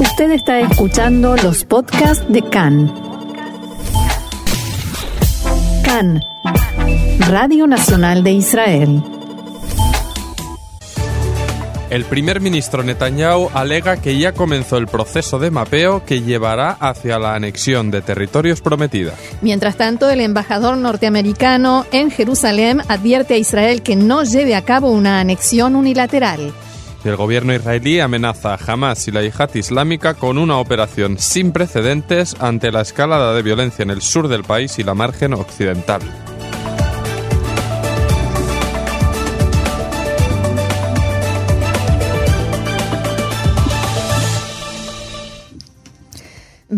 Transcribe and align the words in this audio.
Usted 0.00 0.30
está 0.30 0.60
escuchando 0.60 1.34
los 1.36 1.64
podcasts 1.64 2.24
de 2.28 2.42
CAN. 2.42 2.92
CAN, 5.84 6.22
Radio 7.28 7.66
Nacional 7.66 8.22
de 8.22 8.32
Israel. 8.32 9.02
El 11.90 12.04
primer 12.04 12.40
ministro 12.40 12.84
Netanyahu 12.84 13.50
alega 13.54 13.96
que 13.96 14.16
ya 14.18 14.32
comenzó 14.32 14.76
el 14.76 14.86
proceso 14.86 15.40
de 15.40 15.50
mapeo 15.50 16.04
que 16.04 16.20
llevará 16.20 16.70
hacia 16.70 17.18
la 17.18 17.34
anexión 17.34 17.90
de 17.90 18.00
territorios 18.00 18.60
prometida. 18.60 19.14
Mientras 19.40 19.76
tanto, 19.76 20.08
el 20.10 20.20
embajador 20.20 20.76
norteamericano 20.76 21.86
en 21.90 22.12
Jerusalén 22.12 22.82
advierte 22.88 23.34
a 23.34 23.38
Israel 23.38 23.82
que 23.82 23.96
no 23.96 24.22
lleve 24.22 24.54
a 24.54 24.62
cabo 24.62 24.90
una 24.90 25.18
anexión 25.18 25.74
unilateral. 25.74 26.52
El 27.04 27.16
gobierno 27.16 27.54
israelí 27.54 28.00
amenaza 28.00 28.54
a 28.54 28.58
Hamas 28.66 29.06
y 29.06 29.12
la 29.12 29.22
yihad 29.22 29.54
islámica 29.54 30.14
con 30.14 30.36
una 30.36 30.58
operación 30.58 31.16
sin 31.18 31.52
precedentes 31.52 32.36
ante 32.40 32.72
la 32.72 32.80
escalada 32.80 33.34
de 33.34 33.42
violencia 33.42 33.82
en 33.82 33.90
el 33.90 34.02
sur 34.02 34.28
del 34.28 34.42
país 34.42 34.78
y 34.78 34.82
la 34.82 34.94
margen 34.94 35.32
occidental. 35.34 36.27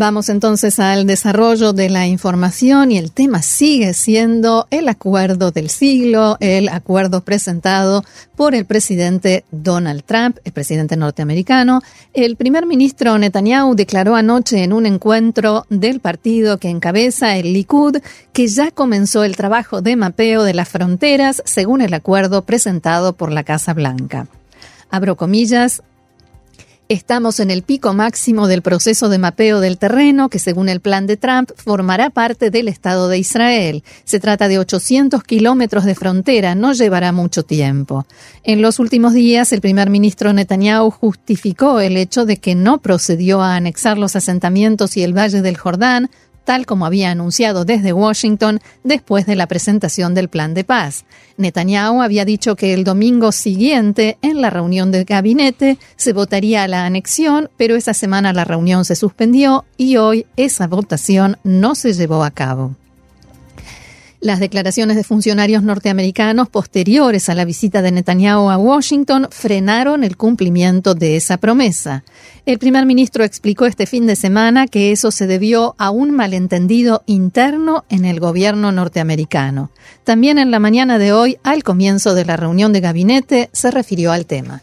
Vamos 0.00 0.30
entonces 0.30 0.80
al 0.80 1.06
desarrollo 1.06 1.74
de 1.74 1.90
la 1.90 2.06
información 2.06 2.90
y 2.90 2.96
el 2.96 3.12
tema 3.12 3.42
sigue 3.42 3.92
siendo 3.92 4.66
el 4.70 4.88
acuerdo 4.88 5.50
del 5.50 5.68
siglo, 5.68 6.38
el 6.40 6.70
acuerdo 6.70 7.20
presentado 7.20 8.02
por 8.34 8.54
el 8.54 8.64
presidente 8.64 9.44
Donald 9.50 10.02
Trump, 10.04 10.38
el 10.44 10.52
presidente 10.52 10.96
norteamericano. 10.96 11.82
El 12.14 12.36
primer 12.36 12.64
ministro 12.64 13.18
Netanyahu 13.18 13.74
declaró 13.74 14.16
anoche 14.16 14.64
en 14.64 14.72
un 14.72 14.86
encuentro 14.86 15.66
del 15.68 16.00
partido 16.00 16.56
que 16.56 16.70
encabeza 16.70 17.36
el 17.36 17.52
Likud 17.52 17.98
que 18.32 18.48
ya 18.48 18.70
comenzó 18.70 19.22
el 19.24 19.36
trabajo 19.36 19.82
de 19.82 19.96
mapeo 19.96 20.44
de 20.44 20.54
las 20.54 20.70
fronteras 20.70 21.42
según 21.44 21.82
el 21.82 21.92
acuerdo 21.92 22.46
presentado 22.46 23.12
por 23.12 23.30
la 23.30 23.44
Casa 23.44 23.74
Blanca. 23.74 24.28
Abro 24.90 25.16
comillas, 25.16 25.82
Estamos 26.90 27.38
en 27.38 27.52
el 27.52 27.62
pico 27.62 27.94
máximo 27.94 28.48
del 28.48 28.62
proceso 28.62 29.08
de 29.08 29.18
mapeo 29.18 29.60
del 29.60 29.78
terreno 29.78 30.28
que, 30.28 30.40
según 30.40 30.68
el 30.68 30.80
plan 30.80 31.06
de 31.06 31.16
Trump, 31.16 31.52
formará 31.54 32.10
parte 32.10 32.50
del 32.50 32.66
Estado 32.66 33.08
de 33.08 33.16
Israel. 33.16 33.84
Se 34.02 34.18
trata 34.18 34.48
de 34.48 34.58
800 34.58 35.22
kilómetros 35.22 35.84
de 35.84 35.94
frontera, 35.94 36.56
no 36.56 36.72
llevará 36.72 37.12
mucho 37.12 37.44
tiempo. 37.44 38.06
En 38.42 38.60
los 38.60 38.80
últimos 38.80 39.14
días, 39.14 39.52
el 39.52 39.60
primer 39.60 39.88
ministro 39.88 40.32
Netanyahu 40.32 40.90
justificó 40.90 41.78
el 41.78 41.96
hecho 41.96 42.26
de 42.26 42.38
que 42.38 42.56
no 42.56 42.78
procedió 42.78 43.40
a 43.40 43.54
anexar 43.54 43.96
los 43.96 44.16
asentamientos 44.16 44.96
y 44.96 45.04
el 45.04 45.16
Valle 45.16 45.42
del 45.42 45.58
Jordán 45.58 46.10
tal 46.50 46.66
como 46.66 46.84
había 46.84 47.12
anunciado 47.12 47.64
desde 47.64 47.92
Washington 47.92 48.58
después 48.82 49.24
de 49.24 49.36
la 49.36 49.46
presentación 49.46 50.14
del 50.14 50.28
plan 50.28 50.52
de 50.52 50.64
paz. 50.64 51.04
Netanyahu 51.36 52.02
había 52.02 52.24
dicho 52.24 52.56
que 52.56 52.74
el 52.74 52.82
domingo 52.82 53.30
siguiente, 53.30 54.18
en 54.20 54.40
la 54.40 54.50
reunión 54.50 54.90
del 54.90 55.04
gabinete, 55.04 55.78
se 55.94 56.12
votaría 56.12 56.66
la 56.66 56.86
anexión, 56.86 57.50
pero 57.56 57.76
esa 57.76 57.94
semana 57.94 58.32
la 58.32 58.44
reunión 58.44 58.84
se 58.84 58.96
suspendió 58.96 59.64
y 59.76 59.96
hoy 59.96 60.26
esa 60.36 60.66
votación 60.66 61.36
no 61.44 61.76
se 61.76 61.92
llevó 61.92 62.24
a 62.24 62.32
cabo. 62.32 62.74
Las 64.22 64.38
declaraciones 64.38 64.96
de 64.98 65.04
funcionarios 65.04 65.62
norteamericanos 65.62 66.50
posteriores 66.50 67.30
a 67.30 67.34
la 67.34 67.46
visita 67.46 67.80
de 67.80 67.90
Netanyahu 67.90 68.50
a 68.50 68.58
Washington 68.58 69.28
frenaron 69.30 70.04
el 70.04 70.18
cumplimiento 70.18 70.94
de 70.94 71.16
esa 71.16 71.38
promesa. 71.38 72.04
El 72.44 72.58
primer 72.58 72.84
ministro 72.84 73.24
explicó 73.24 73.64
este 73.64 73.86
fin 73.86 74.06
de 74.06 74.16
semana 74.16 74.66
que 74.66 74.92
eso 74.92 75.10
se 75.10 75.26
debió 75.26 75.74
a 75.78 75.90
un 75.90 76.10
malentendido 76.10 77.02
interno 77.06 77.86
en 77.88 78.04
el 78.04 78.20
gobierno 78.20 78.72
norteamericano. 78.72 79.70
También 80.04 80.36
en 80.36 80.50
la 80.50 80.58
mañana 80.58 80.98
de 80.98 81.14
hoy, 81.14 81.38
al 81.42 81.62
comienzo 81.62 82.12
de 82.14 82.26
la 82.26 82.36
reunión 82.36 82.74
de 82.74 82.80
gabinete, 82.80 83.48
se 83.54 83.70
refirió 83.70 84.12
al 84.12 84.26
tema. 84.26 84.60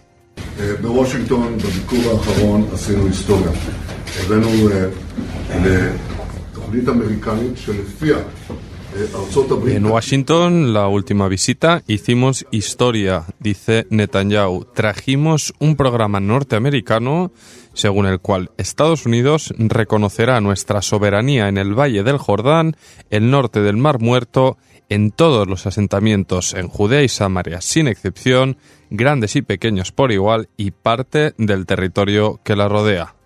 En 9.68 9.86
Washington, 9.86 10.74
la 10.74 10.88
última 10.88 11.28
visita, 11.28 11.84
hicimos 11.88 12.46
historia, 12.52 13.26
dice 13.40 13.86
Netanyahu. 13.90 14.66
Trajimos 14.74 15.54
un 15.60 15.76
programa 15.76 16.20
norteamericano 16.20 17.32
según 17.74 18.08
el 18.08 18.20
cual 18.20 18.52
Estados 18.58 19.06
Unidos 19.06 19.54
reconocerá 19.58 20.42
nuestra 20.42 20.82
soberanía 20.82 21.48
en 21.48 21.58
el 21.58 21.78
Valle 21.78 22.04
del 22.04 22.18
Jordán, 22.18 22.76
el 23.12 23.30
norte 23.30 23.62
del 23.62 23.78
Mar 23.78 24.00
Muerto, 24.00 24.58
en 24.90 25.12
todos 25.12 25.48
los 25.48 25.68
asentamientos 25.68 26.54
en 26.54 26.68
Judea 26.68 27.04
y 27.04 27.10
Samaria, 27.10 27.62
sin 27.62 27.88
excepción, 27.88 28.58
grandes 28.90 29.36
y 29.36 29.42
pequeños 29.44 29.92
por 29.92 30.12
igual, 30.12 30.50
y 30.58 30.72
parte 30.72 31.34
del 31.38 31.66
territorio 31.66 32.40
que 32.44 32.56
la 32.56 32.68
rodea. 32.68 33.17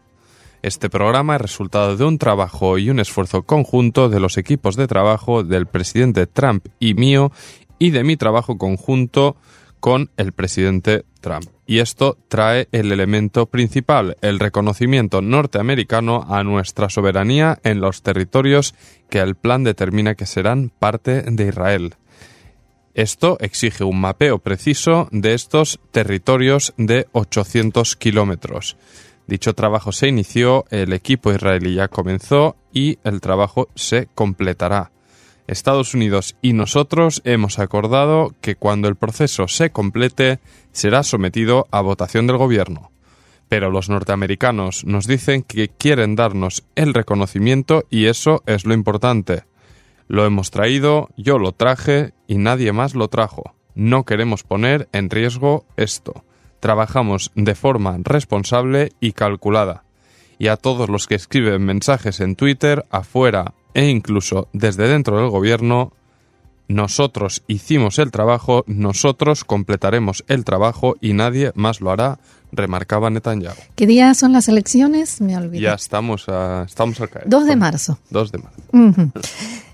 Este 0.64 0.92
programa 0.92 1.36
es 1.36 1.42
resultado 1.42 1.98
de 1.98 2.06
un 2.06 2.20
trabajo 2.20 2.78
y 2.78 2.92
un 2.92 3.00
esfuerzo 3.00 3.42
conjunto 3.44 4.10
de 4.10 4.20
los 4.20 4.38
equipos 4.38 4.76
de 4.76 4.86
trabajo 4.86 5.44
del 5.44 5.66
presidente 5.66 6.28
Trump 6.28 6.68
y 6.80 6.94
mío 6.94 7.32
y 7.80 7.90
de 7.90 8.04
mi 8.04 8.16
trabajo 8.16 8.60
conjunto 8.60 9.36
con 9.80 10.12
el 10.18 10.34
presidente 10.34 11.04
Trump. 11.20 11.46
Y 11.66 11.80
esto 11.80 12.16
trae 12.28 12.68
el 12.72 12.92
elemento 12.92 13.48
principal, 13.48 14.18
el 14.22 14.38
reconocimiento 14.38 15.24
norteamericano 15.24 16.28
a 16.30 16.44
nuestra 16.44 16.90
soberanía 16.90 17.58
en 17.64 17.82
los 17.82 18.04
territorios 18.04 18.76
que 19.10 19.18
el 19.18 19.34
plan 19.34 19.64
determina 19.64 20.14
que 20.14 20.28
serán 20.28 20.70
parte 20.78 21.24
de 21.24 21.48
Israel. 21.48 21.96
Esto 22.94 23.38
exige 23.40 23.84
un 23.84 24.00
mapeo 24.00 24.38
preciso 24.38 25.08
de 25.12 25.34
estos 25.34 25.80
territorios 25.92 26.76
de 26.78 27.08
800 27.14 27.96
kilómetros. 27.96 28.78
Dicho 29.31 29.56
trabajo 29.56 29.94
se 29.94 30.09
inició, 30.09 30.66
el 30.72 30.92
equipo 30.92 31.31
israelí 31.31 31.75
ya 31.75 31.88
comenzó 31.88 32.58
y 32.74 33.00
el 33.06 33.22
trabajo 33.22 33.69
se 33.75 34.09
completará. 34.14 34.92
Estados 35.47 35.94
Unidos 35.94 36.36
y 36.42 36.52
nosotros 36.52 37.22
hemos 37.24 37.58
acordado 37.58 38.36
que 38.42 38.58
cuando 38.58 38.90
el 38.90 38.97
proceso 38.97 39.47
se 39.47 39.69
complete 39.69 40.42
será 40.74 41.03
sometido 41.03 41.66
a 41.72 41.80
votación 41.80 42.28
del 42.28 42.36
gobierno. 42.36 42.92
Pero 43.47 43.72
los 43.72 43.88
norteamericanos 43.88 44.84
nos 44.84 45.08
dicen 45.08 45.44
que 45.44 45.69
quieren 45.69 46.18
darnos 46.18 46.66
el 46.75 46.94
reconocimiento 46.94 47.86
y 47.90 48.08
eso 48.08 48.44
es 48.48 48.66
lo 48.66 48.74
importante. 48.74 49.46
Lo 50.09 50.25
hemos 50.25 50.52
traído, 50.52 51.08
yo 51.16 51.40
lo 51.40 51.53
traje 51.53 52.12
y 52.28 52.36
nadie 52.36 52.74
más 52.74 52.96
lo 52.96 53.08
trajo. 53.08 53.56
No 53.75 54.03
queremos 54.03 54.44
poner 54.44 54.90
en 54.92 55.09
riesgo 55.09 55.66
esto 55.78 56.25
trabajamos 56.62 57.32
de 57.36 57.56
forma 57.56 57.98
responsable 58.02 58.94
y 59.02 59.12
calculada. 59.12 59.84
Y 60.40 60.48
a 60.48 60.56
todos 60.56 60.90
los 60.90 61.08
que 61.08 61.16
escriben 61.16 61.66
mensajes 61.66 62.22
en 62.22 62.36
Twitter, 62.36 62.86
afuera 62.90 63.54
e 63.74 63.90
incluso 63.90 64.48
desde 64.54 64.88
dentro 64.88 65.18
del 65.18 65.30
gobierno, 65.30 65.92
nosotros 66.74 67.44
hicimos 67.48 68.00
el 68.00 68.12
trabajo, 68.12 68.64
nosotros 68.68 69.44
completaremos 69.44 70.24
el 70.28 70.46
trabajo 70.46 70.96
y 71.02 71.14
nadie 71.14 71.52
más 71.56 71.82
lo 71.82 71.92
hará, 71.92 72.20
remarcaba 72.52 73.09
Netanyahu. 73.09 73.56
¿Qué 73.76 73.88
día 73.88 74.14
son 74.14 74.34
las 74.34 74.48
elecciones? 74.48 75.22
Me 75.22 75.38
olvidé. 75.38 75.62
Ya 75.62 75.74
estamos, 75.74 76.28
a, 76.28 76.64
estamos 76.64 77.00
al 77.00 77.10
caer. 77.10 77.26
2 77.28 77.46
de 77.46 77.56
marzo. 77.56 78.00
2 78.10 78.31
de 78.31 78.38
marzo. 78.38 79.12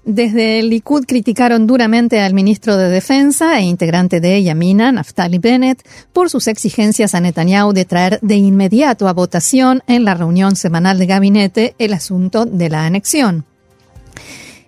Desde 0.06 0.60
el 0.60 0.70
Likud 0.70 1.04
criticaron 1.06 1.68
duramente 1.68 2.22
al 2.22 2.34
ministro 2.34 2.78
de 2.78 2.90
Defensa 2.90 3.60
e 3.60 3.64
integrante 3.64 4.22
de 4.22 4.42
Yamina, 4.42 4.92
Naftali 4.92 5.38
Bennett, 5.38 5.86
por 6.14 6.30
sus 6.30 6.48
exigencias 6.48 7.14
a 7.14 7.20
Netanyahu 7.20 7.74
de 7.74 7.84
traer 7.84 8.20
de 8.22 8.36
inmediato 8.36 9.10
a 9.10 9.14
votación 9.14 9.84
en 9.86 10.06
la 10.06 10.14
reunión 10.14 10.56
semanal 10.56 10.98
de 10.98 11.08
gabinete 11.08 11.76
el 11.78 11.94
asunto 11.94 12.46
de 12.46 12.70
la 12.70 12.86
anexión. 12.86 13.46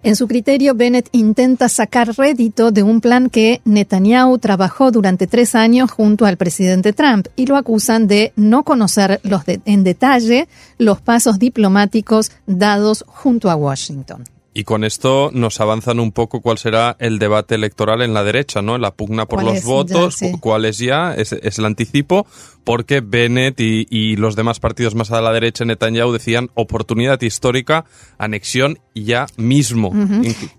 En 0.02 0.16
su 0.16 0.28
criterio, 0.28 0.76
Bennett 0.76 1.10
intenta 1.12 1.68
sacar 1.68 2.16
rédito 2.16 2.72
de 2.72 2.84
un 2.84 3.02
plan 3.02 3.30
que 3.30 3.60
Netanyahu 3.66 4.38
trabajó 4.38 4.92
durante 4.92 5.28
tres 5.28 5.56
años 5.56 5.92
junto 5.92 6.26
al 6.26 6.38
presidente 6.38 6.94
Trump 6.94 7.28
y 7.36 7.48
lo 7.48 7.58
acusan 7.58 8.08
de 8.08 8.32
no 8.38 8.64
conocer 8.64 9.20
los 9.24 9.44
en 9.48 9.84
detalle 9.84 10.48
los 10.78 11.02
pasos 11.02 11.38
diplomáticos 11.38 12.32
dados 12.48 13.04
junto 13.08 13.50
a 13.50 13.56
Washington. 13.56 14.24
Y 14.52 14.64
con 14.64 14.84
esto 14.84 15.30
nos 15.32 15.62
avanzan 15.62 16.00
un 16.00 16.12
poco 16.12 16.42
cuál 16.42 16.58
será 16.58 16.96
el 17.00 17.20
debate 17.20 17.56
electoral 17.56 18.02
en 18.02 18.16
la 18.16 18.24
derecha, 18.24 18.62
¿no? 18.64 18.80
La 18.80 18.92
pugna 18.92 19.28
por 19.28 19.44
los 19.44 19.64
votos, 19.64 20.18
cuál 20.40 20.66
es 20.66 20.80
ya, 20.80 21.14
es, 21.14 21.32
el 21.32 21.66
anticipo, 21.66 22.26
porque 22.64 23.02
Bennett 23.02 23.60
y, 23.60 24.16
los 24.16 24.36
demás 24.36 24.60
partidos 24.60 24.96
más 24.96 25.12
a 25.12 25.22
la 25.22 25.32
derecha, 25.32 25.66
Netanyahu, 25.66 26.12
decían 26.12 26.50
oportunidad 26.56 27.22
histórica, 27.22 27.86
anexión 28.18 28.80
ya 28.96 29.28
mismo. 29.38 29.94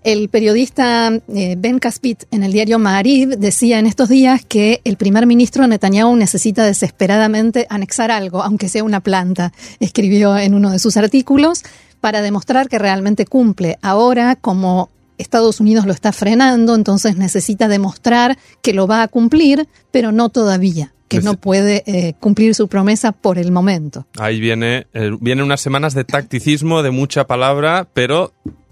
El 0.03 0.29
periodista 0.29 1.11
eh, 1.27 1.55
Ben 1.57 1.79
Caspit 1.79 2.23
en 2.31 2.43
el 2.43 2.53
diario 2.53 2.79
Maariv 2.79 3.37
decía 3.37 3.77
en 3.77 3.87
estos 3.87 4.09
días 4.09 4.45
que 4.45 4.81
el 4.85 4.95
primer 4.95 5.27
ministro 5.27 5.67
Netanyahu 5.67 6.15
necesita 6.15 6.65
desesperadamente 6.65 7.67
anexar 7.69 8.09
algo, 8.09 8.41
aunque 8.41 8.69
sea 8.69 8.83
una 8.83 9.01
planta, 9.01 9.51
escribió 9.79 10.37
en 10.37 10.53
uno 10.53 10.71
de 10.71 10.79
sus 10.79 10.95
artículos 10.97 11.63
para 12.01 12.21
demostrar 12.21 12.67
que 12.67 12.79
realmente 12.79 13.25
cumple. 13.25 13.77
Ahora, 13.81 14.35
como 14.35 14.89
Estados 15.17 15.59
Unidos 15.59 15.85
lo 15.85 15.93
está 15.93 16.11
frenando, 16.11 16.75
entonces 16.75 17.15
necesita 17.15 17.67
demostrar 17.67 18.37
que 18.61 18.73
lo 18.73 18.87
va 18.87 19.03
a 19.03 19.07
cumplir, 19.07 19.67
pero 19.91 20.11
no 20.11 20.29
todavía 20.29 20.91
que 21.07 21.19
no 21.19 21.33
puede 21.33 21.83
eh, 21.87 22.13
cumplir 22.21 22.55
su 22.55 22.69
promesa 22.69 23.11
por 23.11 23.37
el 23.37 23.51
momento. 23.51 24.05
Ahí 24.17 24.39
viene, 24.39 24.87
eh, 24.93 25.11
vienen 25.19 25.43
unas 25.43 25.59
semanas 25.59 25.93
de 25.93 26.05
tacticismo, 26.05 26.83
de 26.83 26.91
mucha 26.91 27.27
palabra, 27.27 27.85
pero 27.93 28.31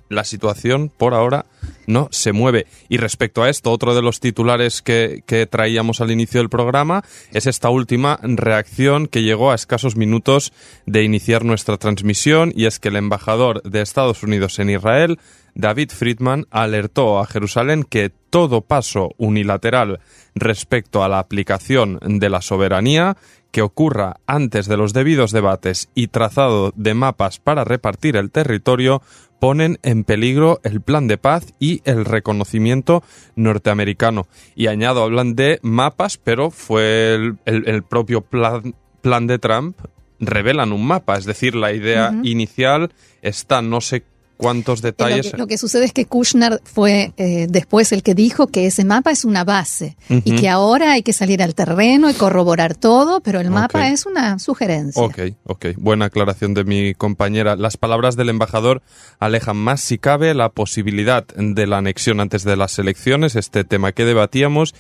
la 0.09 0.23
situación 0.23 0.89
por 0.89 1.13
ahora 1.13 1.45
no 1.88 2.07
se 2.11 2.33
mueve. 2.33 2.67
Y 2.89 2.97
respecto 2.97 3.44
a 3.44 3.50
esto, 3.50 3.71
otro 3.71 3.95
de 3.95 4.01
los 4.01 4.19
titulares 4.19 4.81
que, 4.81 5.23
traíamos 5.50 6.01
al 6.01 6.11
inicio 6.11 6.39
del 6.39 6.50
programa 6.50 7.03
es 7.31 7.47
esta 7.47 7.69
última 7.69 8.19
reacción 8.21 9.07
que 9.07 9.23
llegó 9.23 9.51
a 9.51 9.56
escasos 9.56 9.95
minutos 9.95 10.51
de 10.85 11.03
iniciar 11.03 11.45
nuestra 11.45 11.77
transmisión 11.77 12.51
y 12.56 12.65
es 12.65 12.79
que 12.79 12.89
el 12.89 12.97
embajador 12.97 13.63
de 13.63 13.81
Estados 13.81 14.23
Unidos 14.23 14.59
en 14.59 14.69
Israel, 14.69 15.19
David 15.56 15.91
Friedman, 15.91 16.45
alertó 16.51 17.19
a 17.19 17.25
Jerusalén 17.25 17.83
que 17.83 18.11
todo 18.29 18.61
paso 18.61 19.11
unilateral 19.17 20.00
respecto 20.35 21.03
a 21.03 21.09
la 21.09 21.19
aplicación 21.19 22.00
de 22.01 22.29
la 22.29 22.41
soberanía 22.41 23.17
que 23.51 23.61
ocurra 23.61 24.17
antes 24.27 24.67
de 24.67 24.77
los 24.77 24.94
debidos 24.94 25.31
debates 25.31 25.89
y 25.95 26.07
trazado 26.07 26.71
de 26.75 26.94
mapas 26.94 27.39
para 27.39 27.63
repartir 27.63 28.15
el 28.15 28.31
territorio 28.31 29.01
ponen 29.39 29.80
en 29.83 30.03
peligro 30.03 30.59
el 30.63 30.81
plan 30.81 31.07
de 31.07 31.18
paz 31.18 31.53
y 31.59 31.81
el 31.86 32.06
reconocimiento 32.06 33.03
norteamericano. 33.36 34.27
Y 34.56 34.68
añado, 34.68 35.03
hablan 35.03 35.36
de 35.36 35.59
mapas, 35.62 36.18
pero 36.18 36.51
fue 36.51 37.33
el, 37.45 37.83
propio 37.83 38.21
plan, 38.21 38.75
plan, 39.01 39.27
de 39.27 39.39
Trump, 39.39 39.77
revelan 40.19 40.74
un 40.74 40.86
mapa, 40.86 41.18
es 41.18 41.25
decir, 41.25 41.56
la 41.56 41.74
idea 41.74 42.13
inicial 42.24 42.91
está 43.21 43.62
no 43.62 43.81
sé 43.81 44.03
cuántos 44.39 44.81
detalles. 44.81 45.38
Lo 45.38 45.47
que, 45.47 45.57
sucede 45.57 45.83
es 45.83 45.91
que 45.91 46.06
Kushner 46.06 46.62
fue 46.63 47.12
eh, 47.18 47.47
después 47.50 47.91
el 47.91 48.03
que 48.03 48.15
dijo 48.15 48.47
que 48.47 48.68
ese 48.68 48.86
mapa 48.86 49.12
es 49.12 49.25
una 49.25 49.44
base 49.44 49.97
y 50.07 50.38
que 50.38 50.47
ahora 50.47 50.94
hay 50.94 51.03
que 51.03 51.12
salir 51.12 51.44
al 51.44 51.53
terreno 51.53 52.09
y 52.09 52.13
corroborar 52.13 52.74
todo, 52.74 53.19
pero 53.19 53.41
el 53.41 53.51
mapa 53.51 53.89
es 53.89 54.06
una 54.06 54.39
sugerencia. 54.39 55.01
Ok, 55.01 55.19
ok. 55.44 55.65
Buena 55.77 56.06
aclaración 56.06 56.53
de 56.53 56.63
mi 56.63 56.94
compañera. 56.94 57.57
Las 57.57 57.75
palabras 57.75 58.15
del 58.15 58.30
embajador 58.30 58.81
alejan 59.19 59.57
más, 59.57 59.81
si 59.81 59.97
cabe, 59.97 60.33
la 60.33 60.47
posibilidad 60.47 61.27
de 61.27 61.68
la 61.68 61.80
anexión 61.80 62.21
antes 62.21 62.45
de 62.45 62.56
las 62.56 62.80
elecciones, 62.80 63.35
este 63.35 63.65
tema 63.65 63.92
que 63.92 64.06
debatíamos 64.06 64.74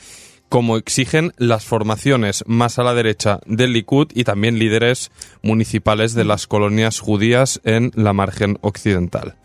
como 0.49 0.77
exigen 0.77 1.31
las 1.37 1.63
formaciones 1.63 2.43
más 2.47 2.79
a 2.79 2.83
la 2.83 2.93
derecha 2.93 3.39
del 3.45 3.73
Likud 3.73 4.07
y 4.13 4.23
también 4.23 4.59
líderes 4.59 5.11
municipales 5.41 6.13
de 6.15 6.25
las 6.25 6.47
colonias 6.47 6.99
judías 6.99 7.61
en 7.63 7.91
la 7.95 8.13
margen 8.13 8.57
occidental. 8.61 9.35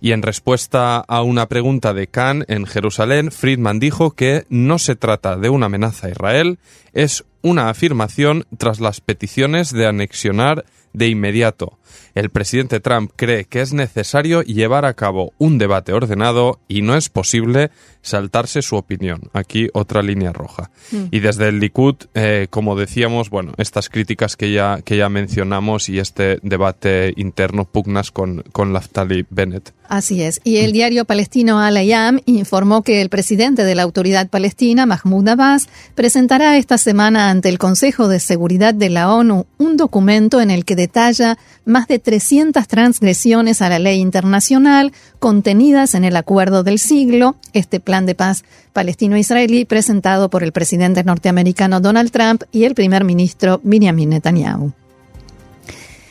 Y 0.00 0.12
en 0.12 0.22
respuesta 0.22 0.98
a 0.98 1.22
una 1.22 1.48
pregunta 1.48 1.92
de 1.92 2.06
Khan 2.06 2.44
en 2.48 2.66
Jerusalén, 2.66 3.32
Friedman 3.32 3.80
dijo 3.80 4.12
que 4.12 4.44
no 4.48 4.78
se 4.78 4.94
trata 4.94 5.36
de 5.36 5.48
una 5.48 5.66
amenaza 5.66 6.06
a 6.06 6.10
Israel, 6.10 6.58
es 6.92 7.24
una 7.42 7.68
afirmación 7.68 8.44
tras 8.58 8.80
las 8.80 9.00
peticiones 9.00 9.72
de 9.72 9.86
anexionar 9.86 10.64
de 10.92 11.08
inmediato. 11.08 11.78
El 12.14 12.30
presidente 12.30 12.80
Trump 12.80 13.12
cree 13.14 13.44
que 13.44 13.60
es 13.60 13.74
necesario 13.74 14.42
llevar 14.42 14.86
a 14.86 14.94
cabo 14.94 15.32
un 15.38 15.58
debate 15.58 15.92
ordenado 15.92 16.58
y 16.68 16.80
no 16.80 16.96
es 16.96 17.10
posible 17.10 17.70
saltarse 18.00 18.62
su 18.62 18.76
opinión. 18.76 19.28
Aquí 19.32 19.68
otra 19.74 20.02
línea 20.02 20.32
roja. 20.32 20.70
Mm. 20.92 21.04
Y 21.10 21.20
desde 21.20 21.48
el 21.48 21.60
Likud, 21.60 21.96
eh, 22.14 22.46
como 22.48 22.76
decíamos, 22.76 23.28
bueno, 23.28 23.52
estas 23.58 23.90
críticas 23.90 24.36
que 24.36 24.52
ya, 24.52 24.80
que 24.82 24.96
ya 24.96 25.08
mencionamos 25.08 25.88
y 25.88 25.98
este 25.98 26.38
debate 26.42 27.12
interno 27.16 27.66
pugnas 27.66 28.10
con, 28.10 28.42
con 28.52 28.72
Naftali 28.72 29.26
Bennett. 29.28 29.74
Así 29.88 30.22
es. 30.22 30.40
Y 30.42 30.58
el 30.58 30.72
diario 30.72 31.04
palestino 31.04 31.60
Al-Ayam 31.60 32.20
informó 32.26 32.82
que 32.82 33.02
el 33.02 33.08
presidente 33.08 33.64
de 33.64 33.74
la 33.74 33.82
autoridad 33.82 34.28
palestina, 34.28 34.86
Mahmoud 34.86 35.28
Abbas, 35.28 35.68
presentará 35.94 36.56
esta 36.56 36.78
semana 36.78 37.25
ante 37.30 37.48
el 37.48 37.58
Consejo 37.58 38.06
de 38.06 38.20
Seguridad 38.20 38.72
de 38.72 38.88
la 38.88 39.12
ONU 39.12 39.46
un 39.58 39.76
documento 39.76 40.40
en 40.40 40.50
el 40.50 40.64
que 40.64 40.76
detalla 40.76 41.36
más 41.64 41.88
de 41.88 41.98
300 41.98 42.68
transgresiones 42.68 43.62
a 43.62 43.68
la 43.68 43.80
ley 43.80 44.00
internacional 44.00 44.92
contenidas 45.18 45.94
en 45.94 46.04
el 46.04 46.14
Acuerdo 46.14 46.62
del 46.62 46.78
Siglo, 46.78 47.36
este 47.52 47.80
plan 47.80 48.06
de 48.06 48.14
paz 48.14 48.44
palestino-israelí 48.72 49.64
presentado 49.64 50.30
por 50.30 50.44
el 50.44 50.52
presidente 50.52 51.02
norteamericano 51.02 51.80
Donald 51.80 52.12
Trump 52.12 52.44
y 52.52 52.64
el 52.64 52.74
primer 52.74 53.02
ministro 53.02 53.60
Benjamin 53.64 54.10
Netanyahu. 54.10 54.72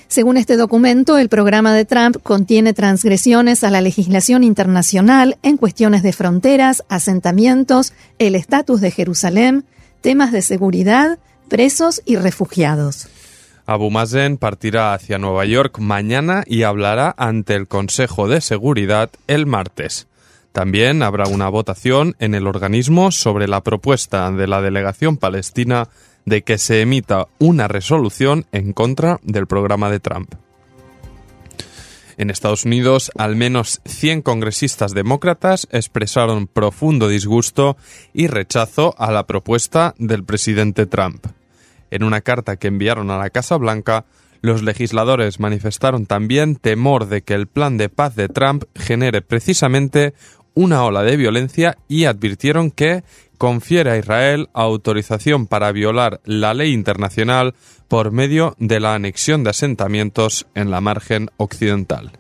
Según 0.08 0.38
este 0.38 0.58
documento, 0.58 1.18
el 1.18 1.30
programa 1.30 1.74
de 1.74 1.86
Trump 1.86 2.18
contiene 2.22 2.74
transgresiones 2.74 3.64
a 3.64 3.72
la 3.72 3.82
legislación 3.82 4.44
internacional 4.44 5.38
en 5.44 5.58
cuestiones 5.58 6.04
de 6.04 6.14
fronteras, 6.14 6.84
asentamientos, 6.90 7.94
el 8.20 8.36
estatus 8.36 8.82
de 8.82 8.92
Jerusalén, 8.92 9.66
temas 10.06 10.32
de 10.32 10.44
seguridad, 10.44 11.18
presos 11.50 12.04
y 12.06 12.18
refugiados. 12.18 13.08
Abu 13.66 13.90
Mazen 13.90 14.38
partirá 14.38 14.94
hacia 14.94 15.18
Nueva 15.18 15.46
York 15.46 15.80
mañana 15.80 16.44
y 16.46 16.62
hablará 16.62 17.16
ante 17.18 17.56
el 17.56 17.68
Consejo 17.68 18.28
de 18.28 18.40
Seguridad 18.40 19.10
el 19.26 19.48
martes. 19.48 20.06
También 20.52 21.02
habrá 21.02 21.28
una 21.28 21.50
votación 21.50 22.16
en 22.20 22.36
el 22.36 22.46
organismo 22.46 23.10
sobre 23.10 23.48
la 23.48 23.62
propuesta 23.62 24.30
de 24.30 24.46
la 24.46 24.62
delegación 24.62 25.18
palestina 25.18 25.90
de 26.24 26.44
que 26.44 26.60
se 26.60 26.82
emita 26.82 27.26
una 27.40 27.68
resolución 27.68 28.46
en 28.52 28.74
contra 28.74 29.20
del 29.24 29.48
programa 29.48 29.90
de 29.90 30.02
Trump. 30.02 30.36
En 32.18 32.30
Estados 32.30 32.66
Unidos, 32.66 33.12
al 33.18 33.36
menos 33.36 33.82
100 33.86 34.22
congresistas 34.22 34.94
demócratas 34.94 35.68
expresaron 35.72 36.48
profundo 36.48 37.10
disgusto 37.10 37.76
y 38.14 38.28
rechazo 38.28 38.96
a 38.98 39.12
la 39.12 39.28
propuesta 39.28 39.94
del 39.98 40.24
presidente 40.24 40.86
Trump. 40.86 41.26
En 41.92 42.04
una 42.04 42.22
carta 42.22 42.56
que 42.56 42.68
enviaron 42.68 43.12
a 43.12 43.18
la 43.18 43.30
Casa 43.30 43.58
Blanca, 43.58 44.06
los 44.42 44.64
legisladores 44.64 45.40
manifestaron 45.40 46.06
también 46.06 46.56
temor 46.56 47.08
de 47.08 47.22
que 47.22 47.34
el 47.34 47.48
plan 47.48 47.78
de 47.78 47.90
paz 47.90 48.16
de 48.16 48.30
Trump 48.30 48.64
genere 48.76 49.22
precisamente 49.22 50.14
una 50.54 50.84
ola 50.84 51.04
de 51.04 51.18
violencia 51.18 51.78
y 51.88 52.06
advirtieron 52.06 52.72
que 52.72 53.04
confiere 53.38 53.92
a 53.92 53.98
Israel 53.98 54.50
autorización 54.54 55.48
para 55.48 55.72
violar 55.72 56.22
la 56.26 56.54
ley 56.54 56.74
internacional 56.74 57.56
por 57.88 58.12
medio 58.12 58.56
de 58.60 58.80
la 58.80 58.96
anexión 58.96 59.44
de 59.44 59.52
asentamientos 59.52 60.48
en 60.56 60.72
la 60.72 60.82
margen 60.82 61.30
occidental. 61.38 62.12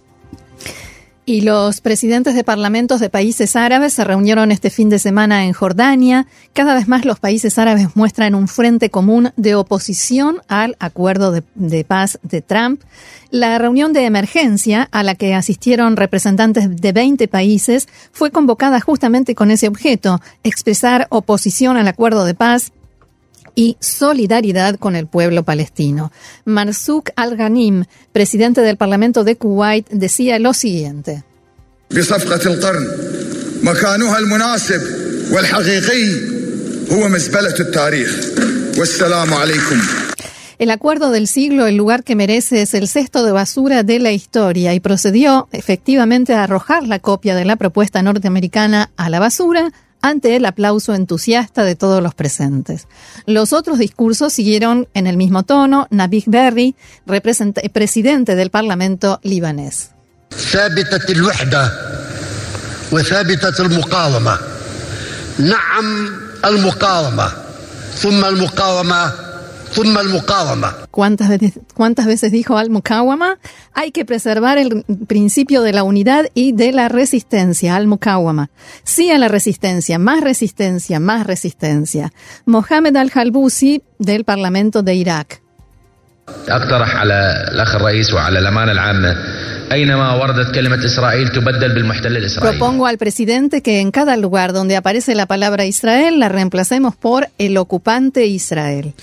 Y 1.27 1.41
los 1.41 1.81
presidentes 1.81 2.35
de 2.35 2.43
parlamentos 2.43 2.99
de 2.99 3.09
países 3.09 3.55
árabes 3.55 3.93
se 3.93 4.03
reunieron 4.03 4.51
este 4.51 4.69
fin 4.69 4.89
de 4.89 4.99
semana 4.99 5.45
en 5.45 5.53
Jordania. 5.53 6.27
Cada 6.53 6.75
vez 6.75 6.87
más 6.87 7.03
los 7.03 7.19
países 7.19 7.57
árabes 7.57 7.95
muestran 7.95 8.35
un 8.35 8.47
frente 8.47 8.91
común 8.91 9.31
de 9.35 9.55
oposición 9.55 10.43
al 10.47 10.77
acuerdo 10.79 11.31
de, 11.31 11.83
paz 11.83 12.19
de 12.21 12.43
Trump. 12.43 12.83
La 13.31 13.57
reunión 13.57 13.91
de 13.91 14.05
emergencia 14.05 14.87
a 14.91 15.01
la 15.01 15.15
que 15.15 15.33
asistieron 15.33 15.97
representantes 15.97 16.69
de 16.75 16.91
20 16.91 17.27
países 17.27 17.87
fue 18.11 18.29
convocada 18.29 18.79
justamente 18.79 19.33
con 19.33 19.49
ese 19.49 19.67
objeto, 19.67 20.21
expresar 20.43 21.07
oposición 21.09 21.75
al 21.75 21.87
acuerdo 21.87 22.23
de 22.25 22.35
paz 22.35 22.71
y 23.55 23.77
solidaridad 23.79 24.75
con 24.75 24.95
el 24.95 25.07
pueblo 25.07 25.43
palestino. 25.43 26.11
Marzouk 26.43 27.09
Al-Ghanim, 27.15 27.85
presidente 28.11 28.61
del 28.61 28.77
Parlamento 28.77 29.23
de 29.23 29.37
Kuwait, 29.37 29.87
decía 29.89 30.37
lo 30.39 30.53
siguiente. 30.53 31.23
El 40.57 40.71
acuerdo 40.71 41.11
del 41.11 41.27
siglo, 41.27 41.67
el 41.67 41.75
lugar 41.75 42.03
que 42.03 42.15
merece, 42.15 42.61
es 42.61 42.73
el 42.73 42.87
cesto 42.87 43.25
de 43.25 43.31
basura 43.33 43.83
de 43.83 43.99
la 43.99 44.11
historia 44.11 44.73
y 44.73 44.79
procedió 44.79 45.49
efectivamente 45.51 46.33
a 46.33 46.43
arrojar 46.43 46.87
la 46.87 46.99
copia 46.99 47.35
de 47.35 47.43
la 47.43 47.57
propuesta 47.57 48.01
norteamericana 48.01 48.89
a 48.95 49.09
la 49.09 49.19
basura, 49.19 49.71
ante 50.09 50.35
el 50.35 50.45
aplauso 50.45 50.93
entusiasta 50.93 51.63
de 51.63 51.75
todos 51.75 52.01
los 52.01 52.13
presentes. 52.13 52.87
Los 53.25 53.53
otros 53.53 53.79
discursos 53.79 54.33
siguieron 54.33 54.87
en 54.93 55.07
el 55.07 55.17
mismo 55.17 55.43
tono. 55.43 55.87
Nabih 55.89 56.23
Berri, 56.27 56.75
presidente 57.73 58.35
del 58.35 58.49
Parlamento 58.51 59.19
libanés. 59.23 59.91
¿Cuántas 70.95 71.27
veces, 71.27 71.59
¿Cuántas 71.73 72.05
veces 72.05 72.31
dijo 72.31 72.57
al-Mukawama? 72.57 73.37
Hay 73.73 73.91
que 73.91 74.05
preservar 74.05 74.57
el 74.57 74.85
principio 75.07 75.61
de 75.61 75.73
la 75.73 75.83
unidad 75.83 76.27
y 76.33 76.53
de 76.53 76.71
la 76.71 76.87
resistencia, 76.87 77.75
al-Mukawama. 77.75 78.49
Sí 78.83 79.11
a 79.11 79.17
la 79.17 79.27
resistencia, 79.27 79.99
más 79.99 80.21
resistencia, 80.21 81.01
más 81.01 81.27
resistencia. 81.27 82.13
Mohamed 82.45 82.95
al-Halbusi, 82.95 83.83
del 83.99 84.23
Parlamento 84.23 84.83
de 84.83 84.95
Irak. 84.95 85.41
Propongo 92.39 92.87
al 92.87 92.97
presidente 92.97 93.61
que 93.61 93.81
en 93.81 93.91
cada 93.91 94.15
lugar 94.15 94.53
donde 94.53 94.77
aparece 94.77 95.13
la 95.13 95.25
palabra 95.25 95.65
Israel 95.65 96.21
la 96.21 96.29
reemplacemos 96.29 96.95
por 96.95 97.27
el 97.37 97.57
ocupante 97.57 98.27
Israel. 98.27 98.93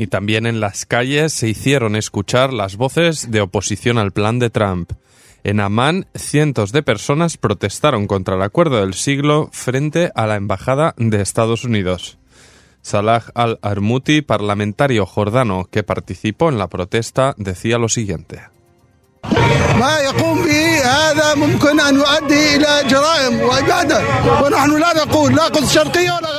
Y 0.00 0.06
también 0.06 0.46
en 0.46 0.60
las 0.60 0.86
calles 0.86 1.34
se 1.34 1.50
hicieron 1.50 1.94
escuchar 1.94 2.54
las 2.54 2.76
voces 2.76 3.30
de 3.30 3.42
oposición 3.42 3.98
al 3.98 4.12
plan 4.12 4.38
de 4.38 4.48
Trump. 4.48 4.92
En 5.44 5.60
Amán, 5.60 6.06
cientos 6.14 6.72
de 6.72 6.82
personas 6.82 7.36
protestaron 7.36 8.06
contra 8.06 8.36
el 8.36 8.40
acuerdo 8.40 8.80
del 8.80 8.94
siglo 8.94 9.50
frente 9.52 10.10
a 10.14 10.26
la 10.26 10.36
embajada 10.36 10.94
de 10.96 11.20
Estados 11.20 11.64
Unidos. 11.64 12.16
Salah 12.80 13.24
al-Armuti, 13.34 14.22
parlamentario 14.22 15.04
jordano 15.04 15.68
que 15.70 15.82
participó 15.82 16.48
en 16.48 16.56
la 16.56 16.68
protesta, 16.68 17.34
decía 17.36 17.76
lo 17.76 17.90
siguiente. 17.90 18.40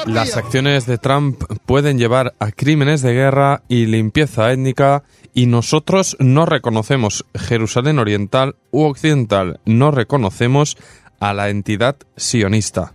Las 0.05 0.37
acciones 0.37 0.85
de 0.85 0.97
Trump 0.97 1.43
pueden 1.65 1.97
llevar 1.97 2.33
a 2.39 2.51
crímenes 2.51 3.01
de 3.01 3.13
guerra 3.13 3.63
y 3.67 3.85
limpieza 3.85 4.51
étnica 4.51 5.03
y 5.33 5.45
nosotros 5.45 6.17
no 6.19 6.45
reconocemos 6.45 7.25
Jerusalén 7.33 7.99
Oriental 7.99 8.55
u 8.71 8.83
Occidental, 8.83 9.59
no 9.65 9.91
reconocemos 9.91 10.77
a 11.19 11.33
la 11.33 11.49
entidad 11.49 11.95
sionista. 12.17 12.93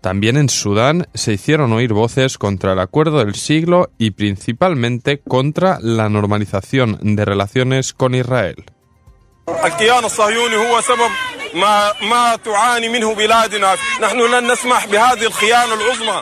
También 0.00 0.36
en 0.36 0.48
Sudán 0.48 1.08
se 1.14 1.32
hicieron 1.32 1.72
oír 1.72 1.92
voces 1.92 2.38
contra 2.38 2.72
el 2.72 2.78
acuerdo 2.78 3.18
del 3.18 3.34
siglo 3.34 3.90
y 3.98 4.12
principalmente 4.12 5.18
contra 5.18 5.78
la 5.80 6.08
normalización 6.08 6.98
de 7.02 7.24
relaciones 7.24 7.92
con 7.92 8.14
Israel. 8.14 8.64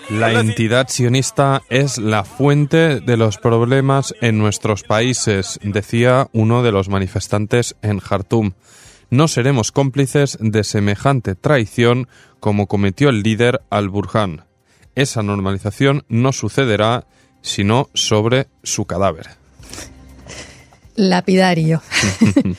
La 0.09 0.33
entidad 0.33 0.88
sionista 0.88 1.62
es 1.68 1.99
la 1.99 2.25
fuente 2.25 3.00
de 3.00 3.16
los 3.16 3.38
problemas 3.38 4.14
en 4.21 4.38
nuestros 4.38 4.83
países, 4.83 5.59
decía 5.62 6.28
uno 6.33 6.62
de 6.62 6.73
los 6.73 6.88
manifestantes 6.88 7.76
en 7.83 7.99
Jartum. 7.99 8.52
No 9.11 9.28
seremos 9.28 9.73
cómplices 9.73 10.38
de 10.40 10.64
semejante 10.64 11.35
traición 11.35 12.09
como 12.40 12.66
cometió 12.66 13.09
el 13.09 13.23
líder 13.23 13.61
al-Burhan. 13.71 14.45
Esa 14.95 15.23
normalización 15.23 16.04
no 16.09 16.33
sucederá 16.33 17.06
sino 17.42 17.88
sobre 17.95 18.49
su 18.62 18.87
cadáver. 18.87 19.46
Lapidario. 20.97 21.83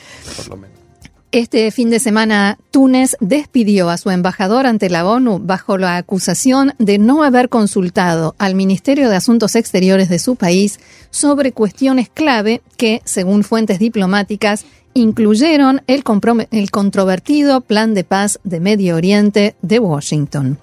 Este 1.30 1.70
fin 1.72 1.90
de 1.90 2.00
semana, 2.00 2.56
Túnez 2.70 3.14
despidió 3.20 3.90
a 3.90 3.98
su 3.98 4.08
embajador 4.10 4.64
ante 4.64 4.88
la 4.88 5.06
ONU 5.06 5.38
bajo 5.38 5.76
la 5.76 5.98
acusación 5.98 6.72
de 6.78 6.96
no 6.96 7.22
haber 7.22 7.50
consultado 7.50 8.34
al 8.38 8.54
Ministerio 8.54 9.10
de 9.10 9.16
Asuntos 9.16 9.54
Exteriores 9.54 10.08
de 10.08 10.20
su 10.20 10.36
país 10.36 10.80
sobre 11.10 11.52
cuestiones 11.52 12.08
clave 12.08 12.62
que, 12.78 13.02
según 13.04 13.44
fuentes 13.44 13.78
diplomáticas, 13.78 14.64
incluyeron 14.94 15.82
el, 15.86 16.02
el 16.50 16.70
controvertido 16.70 17.60
Plan 17.60 17.92
de 17.92 18.04
Paz 18.04 18.40
de 18.42 18.60
Medio 18.60 18.96
Oriente 18.96 19.54
de 19.60 19.80
Washington. 19.80 20.58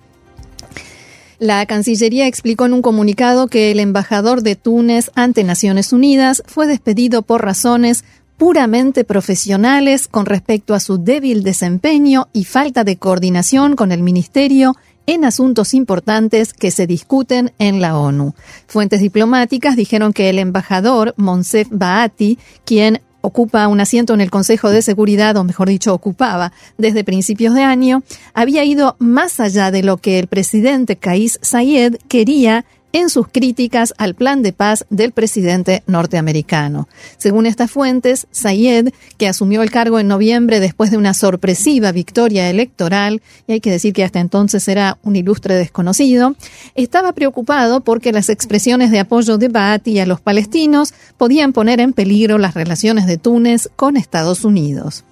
La 1.39 1.65
Cancillería 1.65 2.27
explicó 2.27 2.65
en 2.65 2.73
un 2.73 2.81
comunicado 2.81 3.47
que 3.47 3.71
el 3.71 3.79
embajador 3.79 4.41
de 4.41 4.55
Túnez 4.55 5.11
ante 5.15 5.43
Naciones 5.43 5.91
Unidas 5.91 6.41
fue 6.45 6.65
despedido 6.65 7.23
por 7.23 7.43
razones 7.43 8.05
puramente 8.37 9.03
profesionales 9.03 10.07
con 10.07 10.25
respecto 10.25 10.73
a 10.73 10.79
su 10.79 10.97
débil 10.97 11.43
desempeño 11.43 12.27
y 12.33 12.45
falta 12.45 12.83
de 12.83 12.97
coordinación 12.97 13.75
con 13.75 13.91
el 13.91 14.01
Ministerio 14.03 14.75
en 15.07 15.23
asuntos 15.23 15.73
importantes 15.73 16.53
que 16.53 16.71
se 16.71 16.87
discuten 16.87 17.53
en 17.59 17.79
la 17.79 17.97
ONU. 17.97 18.33
Fuentes 18.67 19.01
diplomáticas 19.01 19.75
dijeron 19.75 20.13
que 20.13 20.29
el 20.29 20.39
embajador 20.39 21.13
Monsef 21.17 21.67
Baati, 21.69 22.39
quien 22.65 23.01
ocupa 23.25 23.67
un 23.67 23.81
asiento 23.81 24.13
en 24.13 24.21
el 24.21 24.31
Consejo 24.31 24.69
de 24.69 24.81
Seguridad, 24.81 25.35
o 25.37 25.43
mejor 25.43 25.67
dicho, 25.67 25.93
ocupaba 25.93 26.51
desde 26.77 27.03
principios 27.03 27.53
de 27.53 27.63
año, 27.63 28.03
había 28.33 28.63
ido 28.63 28.95
más 28.99 29.39
allá 29.39 29.71
de 29.71 29.83
lo 29.83 29.97
que 29.97 30.19
el 30.19 30.27
presidente 30.27 30.95
Kais 30.95 31.39
Sayed 31.41 31.97
quería 32.07 32.65
en 32.95 33.09
sus 33.09 33.27
críticas 33.27 33.93
al 33.97 34.15
plan 34.15 34.41
de 34.41 34.53
paz 34.53 34.85
del 34.89 35.11
presidente 35.11 35.83
norteamericano. 35.85 36.87
Según 37.17 37.45
estas 37.45 37.69
fuentes, 37.69 38.25
Sayed, 38.31 38.93
que 39.17 39.27
asumió 39.27 39.63
el 39.63 39.69
cargo 39.69 39.99
en 39.99 40.07
noviembre 40.07 40.61
después 40.61 40.91
de 40.91 40.97
una 40.97 41.13
sorpresiva 41.13 41.91
victoria 41.91 42.49
electoral, 42.49 43.21
y 43.47 43.51
hay 43.51 43.59
que 43.59 43.69
decir 43.69 43.91
que 43.91 44.05
hasta 44.05 44.21
entonces 44.21 44.65
era 44.69 44.97
un 45.03 45.17
ilustre 45.17 45.55
desconocido, 45.55 46.37
estaba 46.73 47.11
preocupado 47.11 47.81
porque 47.81 48.13
las 48.13 48.29
expresiones 48.29 48.91
de 48.91 48.99
apoyo 48.99 49.37
de 49.37 49.49
Baati 49.49 49.99
a 49.99 50.05
los 50.05 50.21
palestinos 50.21 50.93
podían 51.17 51.51
poner 51.51 51.81
en 51.81 51.91
peligro 51.91 52.37
las 52.37 52.53
relaciones 52.53 53.07
de 53.07 53.17
Túnez 53.17 53.69
con 53.75 53.97
Estados 53.97 54.45
Unidos. 54.45 55.03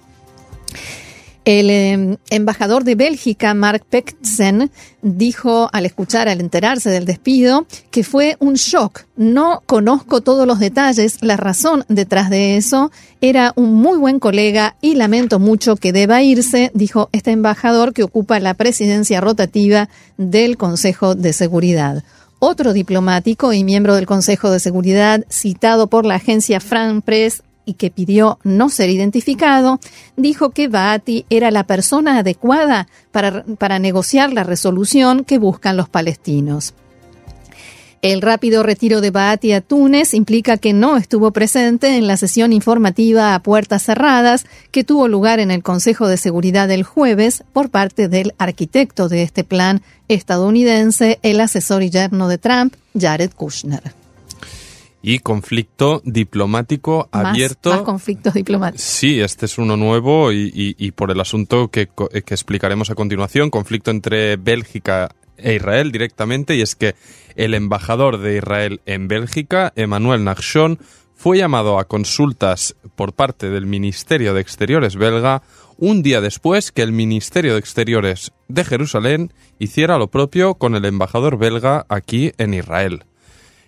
El 1.44 1.68
em, 1.68 2.16
embajador 2.30 2.84
de 2.84 2.94
Bélgica, 2.94 3.52
Mark 3.52 3.84
Peksen, 3.90 4.70
dijo 5.02 5.68
al 5.74 5.84
escuchar, 5.84 6.26
al 6.26 6.40
enterarse 6.40 6.88
del 6.88 7.04
despido, 7.04 7.66
que 7.90 8.02
fue 8.02 8.36
un 8.40 8.54
shock. 8.54 9.02
No 9.16 9.62
conozco 9.66 10.22
todos 10.22 10.46
los 10.46 10.58
detalles, 10.58 11.18
la 11.20 11.36
razón 11.36 11.84
detrás 11.88 12.30
de 12.30 12.56
eso 12.56 12.90
era 13.20 13.52
un 13.56 13.74
muy 13.74 13.98
buen 13.98 14.20
colega 14.20 14.76
y 14.80 14.94
lamento 14.94 15.38
mucho 15.38 15.76
que 15.76 15.92
deba 15.92 16.22
irse, 16.22 16.70
dijo 16.72 17.10
este 17.12 17.32
embajador 17.32 17.92
que 17.92 18.04
ocupa 18.04 18.40
la 18.40 18.54
presidencia 18.54 19.20
rotativa 19.20 19.90
del 20.16 20.56
Consejo 20.56 21.14
de 21.14 21.34
Seguridad. 21.34 22.04
Otro 22.38 22.72
diplomático 22.72 23.52
y 23.52 23.64
miembro 23.64 23.94
del 23.94 24.06
Consejo 24.06 24.50
de 24.50 24.60
Seguridad, 24.60 25.24
citado 25.30 25.88
por 25.88 26.04
la 26.06 26.16
agencia 26.16 26.60
Fran 26.60 27.00
Press 27.00 27.42
y 27.64 27.74
que 27.74 27.90
pidió 27.90 28.38
no 28.42 28.68
ser 28.68 28.90
identificado, 28.90 29.80
dijo 30.16 30.50
que 30.50 30.68
Baati 30.68 31.26
era 31.30 31.50
la 31.50 31.66
persona 31.66 32.18
adecuada 32.18 32.88
para, 33.12 33.44
para 33.58 33.78
negociar 33.78 34.32
la 34.32 34.44
resolución 34.44 35.24
que 35.24 35.38
buscan 35.38 35.76
los 35.76 35.88
palestinos. 35.88 36.74
El 38.04 38.20
rápido 38.20 38.62
retiro 38.62 39.00
de 39.00 39.10
Baati 39.10 39.52
a 39.52 39.62
Túnez 39.62 40.12
implica 40.12 40.58
que 40.58 40.74
no 40.74 40.98
estuvo 40.98 41.30
presente 41.30 41.96
en 41.96 42.06
la 42.06 42.18
sesión 42.18 42.52
informativa 42.52 43.34
a 43.34 43.42
puertas 43.42 43.82
cerradas 43.82 44.44
que 44.70 44.84
tuvo 44.84 45.08
lugar 45.08 45.40
en 45.40 45.50
el 45.50 45.62
Consejo 45.62 46.06
de 46.06 46.18
Seguridad 46.18 46.70
el 46.70 46.82
jueves 46.82 47.44
por 47.54 47.70
parte 47.70 48.08
del 48.08 48.34
arquitecto 48.36 49.08
de 49.08 49.22
este 49.22 49.42
plan 49.42 49.80
estadounidense, 50.08 51.18
el 51.22 51.40
asesor 51.40 51.82
y 51.82 51.88
yerno 51.88 52.28
de 52.28 52.36
Trump, 52.36 52.74
Jared 52.94 53.30
Kushner 53.34 54.03
y 55.06 55.18
conflicto 55.18 56.00
diplomático 56.04 57.10
abierto. 57.12 57.70
Más 57.70 57.82
conflictos 57.82 58.32
diplomáticos. 58.32 58.80
Sí, 58.80 59.20
este 59.20 59.44
es 59.44 59.58
uno 59.58 59.76
nuevo 59.76 60.32
y, 60.32 60.92
por 60.96 61.10
el 61.10 61.20
asunto 61.20 61.68
que, 61.68 61.88
que, 61.88 62.34
explicaremos 62.34 62.88
a 62.88 62.94
continuación, 62.94 63.50
conflicto 63.50 63.90
entre 63.90 64.36
Bélgica 64.36 65.14
e 65.36 65.56
Israel 65.56 65.92
directamente, 65.92 66.56
y 66.56 66.62
es 66.62 66.74
que 66.74 66.94
el 67.36 67.52
embajador 67.52 68.18
de 68.18 68.38
Israel 68.38 68.80
en 68.86 69.06
Bélgica, 69.06 69.74
Emmanuel 69.76 70.24
Nachshon, 70.24 70.78
fue 71.14 71.36
llamado 71.36 71.78
a 71.78 71.84
consultas 71.84 72.74
por 72.96 73.12
parte 73.12 73.50
del 73.50 73.66
Ministerio 73.66 74.32
de 74.32 74.40
Exteriores 74.40 74.96
belga 74.96 75.42
un 75.76 76.02
día 76.02 76.20
después 76.22 76.72
que 76.72 76.82
el 76.82 76.92
Ministerio 76.92 77.52
de 77.52 77.58
Exteriores 77.58 78.32
de 78.48 78.64
Jerusalén 78.64 79.32
hiciera 79.58 79.98
lo 79.98 80.08
propio 80.08 80.54
con 80.54 80.74
el 80.74 80.84
embajador 80.86 81.36
belga 81.36 81.84
aquí 81.90 82.32
en 82.38 82.54
Israel. 82.54 83.04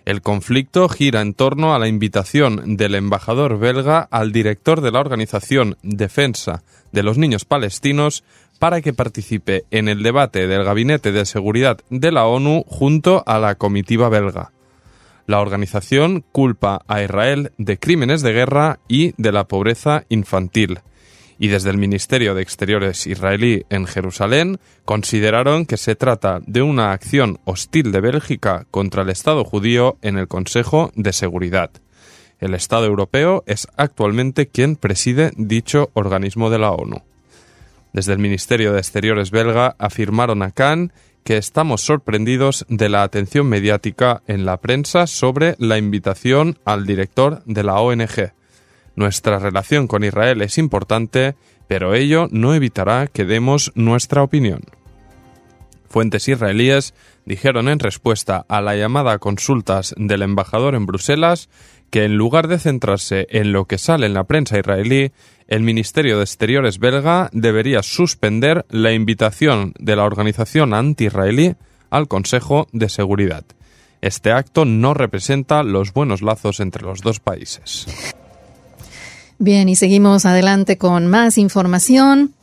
El 0.07 0.21
conflicto 0.21 0.87
gira 0.87 1.19
en 1.19 1.33
torno 1.33 1.75
a 1.75 1.79
la 1.79 1.89
invitación 1.89 2.77
del 2.77 2.95
embajador 2.95 3.59
belga 3.59 4.07
al 4.09 4.31
director 4.31 4.79
de 4.79 4.91
la 4.91 5.01
organización 5.01 5.75
Defensa 5.83 6.63
de 6.93 7.03
los 7.03 7.17
Niños 7.17 7.43
Palestinos 7.43 8.23
para 8.57 8.79
que 8.79 8.93
participe 8.93 9.65
en 9.69 9.89
el 9.89 10.03
debate 10.03 10.47
del 10.47 10.63
Gabinete 10.63 11.11
de 11.11 11.25
Seguridad 11.25 11.79
de 11.89 12.13
la 12.13 12.25
ONU 12.25 12.63
junto 12.67 13.21
a 13.25 13.37
la 13.37 13.55
comitiva 13.55 14.07
belga. 14.07 14.53
La 15.25 15.41
organización 15.41 16.23
culpa 16.31 16.83
a 16.87 17.03
Israel 17.03 17.51
de 17.57 17.77
crímenes 17.77 18.21
de 18.21 18.31
guerra 18.31 18.79
y 18.87 19.13
de 19.17 19.33
la 19.33 19.49
pobreza 19.49 20.05
infantil 20.07 20.79
y 21.39 21.49
desde 21.49 21.69
el 21.69 21.77
Ministerio 21.77 22.33
de 22.33 22.41
Exteriores 22.41 23.05
israelí 23.07 23.65
en 23.69 23.85
Jerusalén 23.85 24.59
consideraron 24.85 25.65
que 25.65 25.77
se 25.77 25.95
trata 25.95 26.39
de 26.45 26.61
una 26.61 26.91
acción 26.91 27.39
hostil 27.45 27.91
de 27.91 28.01
Bélgica 28.01 28.65
contra 28.71 29.03
el 29.03 29.09
Estado 29.09 29.43
judío 29.43 29.97
en 30.01 30.17
el 30.17 30.27
Consejo 30.27 30.91
de 30.95 31.13
Seguridad. 31.13 31.71
El 32.39 32.53
Estado 32.53 32.85
europeo 32.85 33.43
es 33.47 33.67
actualmente 33.77 34.47
quien 34.47 34.75
preside 34.75 35.31
dicho 35.37 35.89
organismo 35.93 36.49
de 36.49 36.59
la 36.59 36.71
ONU. 36.71 37.01
Desde 37.93 38.13
el 38.13 38.19
Ministerio 38.19 38.73
de 38.73 38.79
Exteriores 38.79 39.31
belga 39.31 39.75
afirmaron 39.79 40.43
a 40.43 40.51
Cannes 40.51 40.91
que 41.23 41.37
estamos 41.37 41.81
sorprendidos 41.81 42.65
de 42.69 42.87
la 42.87 43.03
atención 43.03 43.47
mediática 43.47 44.21
en 44.27 44.45
la 44.45 44.57
prensa 44.61 45.07
sobre 45.07 45.55
la 45.59 45.77
invitación 45.77 46.57
al 46.63 46.85
director 46.85 47.43
de 47.45 47.63
la 47.63 47.81
ONG. 47.81 48.31
Nuestra 48.97 49.37
relación 49.37 49.85
con 49.85 50.03
Israel 50.03 50.41
es 50.41 50.57
importante, 50.57 51.35
pero 51.67 51.93
ello 51.93 52.27
no 52.31 52.55
evitará 52.55 53.05
que 53.05 53.25
demos 53.25 53.71
nuestra 53.75 54.23
opinión. 54.23 54.61
Fuentes 55.87 56.27
israelíes 56.27 56.95
dijeron 57.23 57.69
en 57.69 57.77
respuesta 57.77 58.43
a 58.49 58.59
la 58.59 58.75
llamada 58.75 59.13
a 59.13 59.19
consultas 59.19 59.93
del 59.97 60.23
embajador 60.23 60.73
en 60.73 60.87
Bruselas 60.87 61.47
que 61.91 62.05
en 62.05 62.17
lugar 62.17 62.47
de 62.47 62.57
centrarse 62.57 63.27
en 63.29 63.53
lo 63.53 63.65
que 63.65 63.77
sale 63.77 64.07
en 64.07 64.15
la 64.15 64.23
prensa 64.23 64.57
israelí, 64.57 65.11
el 65.47 65.61
Ministerio 65.61 66.17
de 66.17 66.23
Exteriores 66.23 66.79
belga 66.79 67.29
debería 67.33 67.83
suspender 67.83 68.65
la 68.69 68.93
invitación 68.93 69.73
de 69.77 69.95
la 69.95 70.05
organización 70.05 70.73
anti-israelí 70.73 71.55
al 71.91 72.07
Consejo 72.07 72.67
de 72.71 72.89
Seguridad. 72.89 73.45
Este 74.01 74.31
acto 74.31 74.65
no 74.65 74.95
representa 74.95 75.61
los 75.61 75.93
buenos 75.93 76.23
lazos 76.23 76.59
entre 76.59 76.81
los 76.81 77.01
dos 77.01 77.19
países. 77.19 77.85
Bien, 79.39 79.69
y 79.69 79.75
seguimos 79.75 80.25
adelante 80.25 80.77
con 80.77 81.05
más 81.07 81.37
información. 81.37 82.33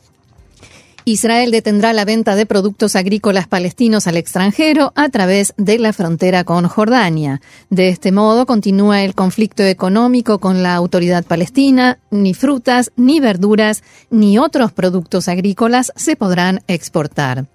Israel 1.07 1.51
detendrá 1.51 1.93
la 1.93 2.03
venta 2.03 2.35
de 2.35 2.47
productos 2.47 2.95
agrícolas 2.95 3.47
palestinos 3.47 4.07
al 4.07 4.17
extranjero 4.17 4.91
a 4.95 5.09
través 5.09 5.53
de 5.57 5.77
la 5.77 5.93
frontera 5.93 6.45
con 6.45 6.67
Jordania. 6.67 7.41
De 7.69 7.89
este 7.89 8.11
modo 8.11 8.47
continúa 8.47 9.03
el 9.03 9.13
conflicto 9.13 9.61
económico 9.61 10.39
con 10.39 10.63
la 10.63 10.73
autoridad 10.73 11.23
palestina. 11.23 11.99
Ni 12.09 12.33
frutas, 12.33 12.91
ni 12.95 13.19
verduras, 13.19 13.83
ni 14.09 14.39
otros 14.39 14.71
productos 14.71 15.27
agrícolas 15.27 15.91
se 15.95 16.15
podrán 16.15 16.61
exportar. 16.67 17.45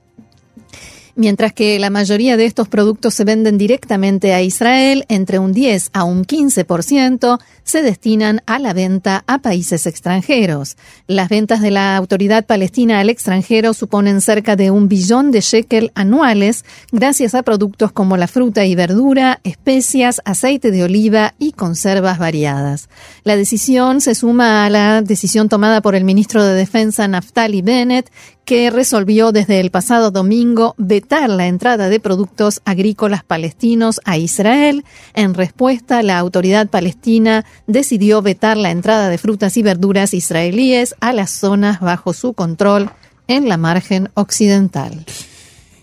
Mientras 1.17 1.53
que 1.53 1.79
la 1.79 1.91
mayoría 1.91 2.37
de 2.37 2.47
estos 2.47 2.69
productos 2.69 3.15
se 3.15 3.25
venden 3.25 3.59
directamente 3.59 4.33
a 4.33 4.43
Israel, 4.43 5.05
entre 5.09 5.39
un 5.39 5.53
10 5.53 5.91
a 5.93 6.05
un 6.05 6.25
15% 6.25 7.41
se 7.71 7.83
destinan 7.83 8.43
a 8.47 8.59
la 8.59 8.73
venta 8.73 9.23
a 9.29 9.39
países 9.39 9.87
extranjeros. 9.87 10.77
Las 11.07 11.29
ventas 11.29 11.61
de 11.61 11.71
la 11.71 11.97
autoridad 11.97 12.45
palestina 12.45 12.99
al 12.99 13.11
extranjero 13.11 13.75
suponen 13.75 14.21
cerca 14.21 14.57
de 14.57 14.73
un 14.73 14.89
billón 14.89 15.31
de 15.31 15.41
shekel 15.41 15.93
anuales 15.95 16.65
gracias 16.91 17.37
a 17.37 17.45
productos 17.45 17.93
como 17.93 18.17
la 18.17 18.27
fruta 18.27 18.65
y 18.65 18.75
verdura, 18.75 19.39
especias, 19.45 20.21
aceite 20.25 20.73
de 20.73 20.83
oliva 20.83 21.35
y 21.39 21.53
conservas 21.53 22.19
variadas. 22.19 22.89
La 23.23 23.37
decisión 23.37 24.01
se 24.01 24.17
suma 24.17 24.67
a 24.67 24.71
la 24.71 25.01
decisión 25.01 25.49
tomada 25.49 25.81
por 25.81 25.95
el 25.95 26.03
ministro 26.03 26.45
de 26.45 26.55
Defensa 26.55 27.07
Naftali 27.07 27.63
Bennett, 27.63 28.11
que 28.51 28.69
resolvió 28.71 29.31
desde 29.31 29.61
el 29.61 29.71
pasado 29.71 30.11
domingo 30.11 30.75
vetar 30.77 31.31
la 31.31 31.47
entrada 31.47 31.89
de 31.89 32.01
productos 32.01 32.63
agrícolas 32.65 33.23
palestinos 33.23 34.01
a 34.05 34.19
Israel. 34.19 34.85
En 35.15 35.35
respuesta, 35.35 36.03
la 36.03 36.19
autoridad 36.19 36.67
palestina 36.67 37.45
decidió 37.67 38.23
vetar 38.23 38.57
la 38.57 38.71
entrada 38.71 39.09
de 39.09 39.19
frutas 39.19 39.57
y 39.57 39.63
verduras 39.63 40.15
israelíes 40.15 40.95
a 41.01 41.13
las 41.13 41.31
zonas 41.31 41.81
bajo 41.81 42.13
su 42.13 42.33
control 42.33 42.91
en 43.29 43.49
la 43.49 43.57
margen 43.57 44.11
occidental. 44.15 45.05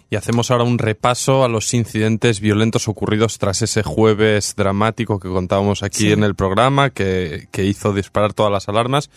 Y 0.10 0.16
hacemos 0.16 0.52
ahora 0.52 0.64
un 0.64 0.78
repaso 0.78 1.44
a 1.44 1.50
los 1.50 1.74
incidentes 1.74 2.40
violentos 2.40 2.88
ocurridos 2.88 3.40
tras 3.40 3.62
ese 3.62 3.84
jueves 3.84 4.54
dramático 4.56 5.20
que 5.20 5.28
contábamos 5.28 5.84
aquí 5.84 6.14
en 6.14 6.24
el 6.24 6.34
programa, 6.34 6.92
que, 6.92 7.50
que 7.52 7.66
hizo 7.66 7.94
disparar 7.94 8.34
todas 8.34 8.52
las 8.52 8.70
alarmas. 8.70 9.10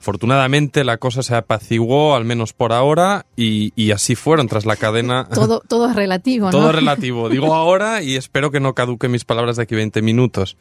Afortunadamente 0.00 0.82
la 0.82 0.96
cosa 0.96 1.22
se 1.22 1.34
apaciguó, 1.34 2.14
al 2.16 2.24
menos 2.24 2.54
por 2.54 2.72
ahora, 2.72 3.26
y, 3.36 3.90
así 3.92 4.14
fueron 4.14 4.48
tras 4.48 4.64
la 4.64 4.76
cadena. 4.76 5.28
Todo, 5.28 5.60
todo 5.68 5.90
es 5.90 5.94
relativo, 5.94 6.46
¿no? 6.46 6.52
Todo 6.52 6.70
es 6.70 6.74
relativo. 6.74 7.28
Digo 7.28 7.54
ahora 7.54 8.02
y 8.02 8.16
espero 8.16 8.50
que 8.50 8.60
no 8.60 8.74
caduque 8.74 9.08
mis 9.08 9.26
palabras 9.26 9.56
de 9.56 9.64
aquí 9.64 9.74
20 9.74 10.00
minutos. 10.00 10.56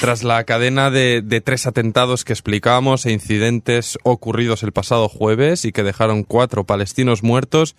Tras 0.00 0.22
la 0.22 0.44
cadena 0.44 0.90
de, 0.90 1.22
de 1.22 1.40
tres 1.40 1.66
atentados 1.66 2.24
que 2.24 2.32
explicamos 2.32 3.04
e 3.04 3.10
incidentes 3.10 3.98
ocurridos 4.04 4.62
el 4.62 4.70
pasado 4.70 5.08
jueves 5.08 5.64
y 5.64 5.72
que 5.72 5.82
dejaron 5.82 6.22
cuatro 6.22 6.62
palestinos 6.62 7.24
muertos 7.24 7.74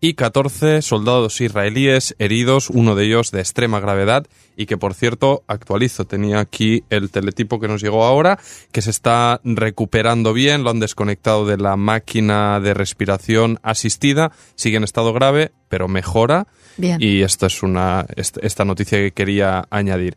y 0.00 0.14
14 0.14 0.82
soldados 0.82 1.40
israelíes 1.40 2.14
heridos, 2.18 2.70
uno 2.70 2.94
de 2.94 3.04
ellos 3.04 3.30
de 3.30 3.40
extrema 3.40 3.80
gravedad 3.80 4.26
y 4.56 4.66
que 4.66 4.76
por 4.76 4.94
cierto 4.94 5.42
actualizo, 5.46 6.06
tenía 6.06 6.40
aquí 6.40 6.84
el 6.90 7.10
teletipo 7.10 7.60
que 7.60 7.68
nos 7.68 7.82
llegó 7.82 8.04
ahora, 8.04 8.38
que 8.72 8.82
se 8.82 8.90
está 8.90 9.40
recuperando 9.44 10.32
bien, 10.32 10.64
lo 10.64 10.70
han 10.70 10.80
desconectado 10.80 11.46
de 11.46 11.56
la 11.56 11.76
máquina 11.76 12.60
de 12.60 12.74
respiración 12.74 13.58
asistida, 13.62 14.32
sigue 14.54 14.76
en 14.76 14.84
estado 14.84 15.12
grave, 15.12 15.52
pero 15.68 15.88
mejora. 15.88 16.46
Bien. 16.76 16.96
Y 17.00 17.22
esta 17.22 17.46
es 17.46 17.62
una 17.62 18.06
esta 18.16 18.64
noticia 18.64 18.98
que 18.98 19.12
quería 19.12 19.66
añadir. 19.70 20.16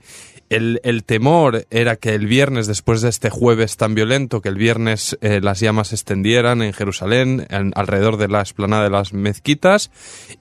El, 0.54 1.04
temor 1.04 1.66
era 1.72 1.96
que 1.96 2.14
el 2.14 2.28
viernes, 2.28 2.68
después 2.68 3.02
de 3.02 3.10
este 3.10 3.32
jueves 3.32 3.76
tan 3.76 3.96
violento, 3.96 4.40
que 4.40 4.50
el 4.50 4.56
viernes 4.56 5.18
eh, 5.22 5.42
las 5.42 5.60
llamas 5.60 5.88
se 5.88 5.96
extendieran 5.96 6.62
en 6.62 6.74
Jerusalén, 6.74 7.48
alrededor 7.74 8.18
de 8.18 8.28
la 8.28 8.42
esplanada 8.42 8.84
de 8.84 8.92
las 8.92 9.14
mezquitas, 9.14 9.90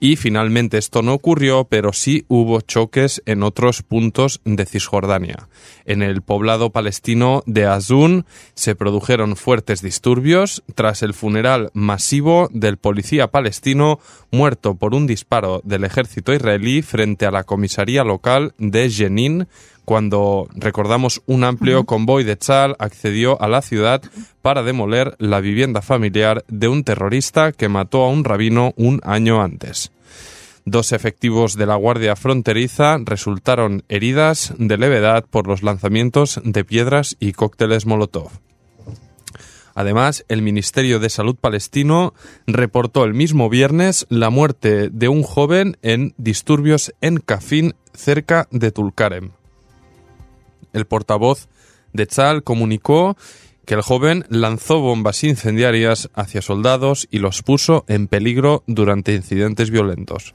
y 0.01 0.16
finalmente 0.16 0.77
esto 0.77 1.01
no 1.01 1.14
ocurrió, 1.14 1.64
pero 1.64 1.94
sí 1.94 2.27
hubo 2.29 2.61
choques 2.61 3.22
en 3.25 3.42
otros 3.42 3.83
puntos 3.83 4.42
de 4.44 4.66
Cisjordania. 4.66 5.48
En 5.87 6.03
el 6.03 6.20
poblado 6.20 6.68
palestino 6.68 7.42
de 7.46 7.64
Azun 7.64 8.27
se 8.55 8.75
produjeron 8.75 9.35
fuertes 9.35 9.81
disturbios 9.81 10.62
tras 10.75 11.03
el 11.03 11.14
funeral 11.14 11.70
masivo 11.72 12.51
del 12.53 12.77
policía 12.77 13.29
palestino 13.29 13.98
muerto 14.31 14.75
por 14.75 14.94
un 14.94 15.07
disparo 15.07 15.62
del 15.64 15.85
ejército 15.85 16.35
israelí 16.35 16.83
frente 16.83 17.25
a 17.25 17.31
la 17.31 17.44
comisaría 17.44 18.05
local 18.05 18.53
de 18.59 18.90
Jenin, 18.90 19.48
cuando, 19.85 20.49
recordamos, 20.55 21.23
un 21.27 21.45
amplio 21.45 21.85
convoy 21.85 22.25
de 22.25 22.38
Chal 22.38 22.77
accedió 22.79 23.40
a 23.42 23.49
la 23.49 23.62
ciudad 23.62 24.03
para 24.40 24.62
demoler 24.62 25.16
la 25.18 25.40
vivienda 25.40 25.83
familiar 25.83 26.45
de 26.49 26.68
un 26.68 26.85
terrorista 26.85 27.53
que 27.53 27.68
mató 27.68 28.05
a 28.05 28.09
un 28.09 28.25
rabino 28.25 28.73
un 28.77 29.01
año 29.05 29.42
antes. 29.42 29.92
Dos 30.64 30.92
efectivos 30.92 31.57
de 31.57 31.66
la 31.66 31.75
Guardia 31.75 32.14
Fronteriza 32.14 32.97
resultaron 33.05 33.83
heridas 33.88 34.55
de 34.59 34.79
levedad 34.79 35.25
por 35.29 35.49
los 35.49 35.64
lanzamientos 35.64 36.40
de 36.45 36.64
piedras 36.64 37.16
y 37.18 37.33
cócteles 37.33 37.85
Molotov. 37.85 38.31
Además, 39.75 40.25
el 40.29 40.42
Ministerio 40.42 41.01
de 41.01 41.09
Salud 41.09 41.35
palestino 41.35 42.14
reportó 42.47 43.05
el 43.05 43.14
mismo 43.14 43.49
viernes 43.49 44.07
la 44.11 44.31
muerte 44.31 44.90
de 44.90 45.09
un 45.09 45.23
joven 45.23 45.79
en 45.83 46.14
disturbios 46.18 46.95
en 47.01 47.18
Kafin, 47.18 47.75
cerca 47.95 48.47
de 48.53 48.71
Tulkarem 48.71 49.31
el 50.72 50.87
portavoz 50.87 51.48
de 51.92 52.06
Tzal 52.06 52.42
comunicó 52.42 53.16
que 53.64 53.74
el 53.74 53.82
joven 53.82 54.24
lanzó 54.28 54.80
bombas 54.80 55.22
incendiarias 55.24 56.11
hacia 56.14 56.42
soldados 56.42 57.06
y 57.11 57.18
los 57.18 57.42
puso 57.42 57.85
en 57.87 58.08
peligro 58.08 58.64
durante 58.66 59.14
incidentes 59.14 59.70
violentos. 59.70 60.35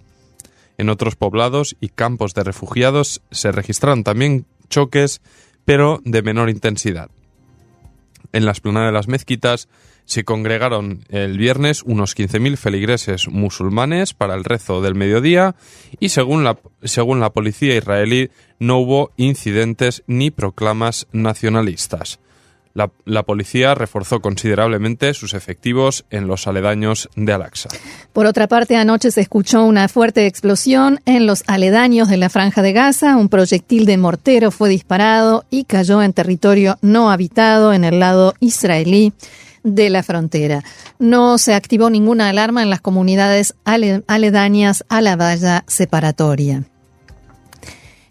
En 0.78 0.89
otros 0.89 1.15
poblados 1.15 1.76
y 1.82 1.89
campos 1.89 2.34
de 2.34 2.43
refugiados 2.43 3.21
se 3.32 3.52
registraron 3.52 4.04
también 4.04 4.45
choques, 4.69 5.21
pero 5.65 6.00
de 6.06 6.21
menor 6.21 6.50
intensidad. 6.50 7.10
En 8.32 8.45
la 8.45 8.52
esplanada 8.52 8.88
de 8.88 8.91
las 8.91 9.08
mezquitas 9.08 9.67
se 10.08 10.24
congregaron 10.24 11.04
el 11.10 11.38
viernes 11.38 11.84
unos 11.84 12.15
15.000 12.17 12.56
feligreses 12.56 13.28
musulmanes 13.28 14.13
para 14.13 14.36
el 14.36 14.46
rezo 14.46 14.82
del 14.82 14.96
mediodía 14.96 15.56
y 16.00 16.10
según 16.10 16.46
la, 16.46 16.58
según 16.82 17.20
la 17.20 17.32
policía 17.32 17.76
israelí 17.76 18.32
no 18.58 18.78
hubo 18.78 19.12
incidentes 19.17 20.04
ni 20.08 20.32
proclamas 20.32 21.08
nacionalistas. 21.12 22.20
La, 22.74 22.89
la, 23.06 23.24
policía 23.24 23.74
reforzó 23.76 24.22
considerablemente 24.22 25.13
sus 25.15 25.34
efectivos 25.34 26.06
en 26.12 26.28
los 26.28 26.46
aledaños 26.48 27.10
de 27.15 27.34
Al-Aqsa. 27.34 27.70
Por 28.13 28.28
otra 28.28 28.48
parte, 28.48 28.76
anoche 28.76 29.10
se 29.10 29.22
escuchó 29.22 29.63
una 29.65 29.88
fuerte 29.88 30.28
explosión 30.28 31.00
en 31.06 31.26
los 31.26 31.43
aledaños 31.48 32.08
de 32.08 32.17
la 32.17 32.30
Franja 32.30 32.62
de 32.62 32.74
Gaza. 32.74 33.17
Un 33.17 33.30
proyectil 33.30 33.88
de 33.88 33.98
mortero 33.98 34.52
fue 34.52 34.70
disparado 34.70 35.43
y 35.50 35.63
cayó 35.63 36.04
en 36.04 36.13
territorio 36.13 36.78
no 36.84 37.10
habitado 37.10 37.74
en 37.74 37.84
el 37.84 38.00
lado 38.00 38.36
israelí 38.39 39.12
de 39.76 39.90
la 39.90 40.04
frontera. 40.04 40.64
No 41.00 41.38
se 41.38 41.54
activó 41.54 41.90
ninguna 41.90 42.30
alarma 42.30 42.64
en 42.64 42.70
las 42.70 42.82
comunidades 42.82 43.56
aledañas 43.66 44.86
a 44.90 45.02
la 45.02 45.16
valla 45.16 45.64
separatoria. 45.68 46.64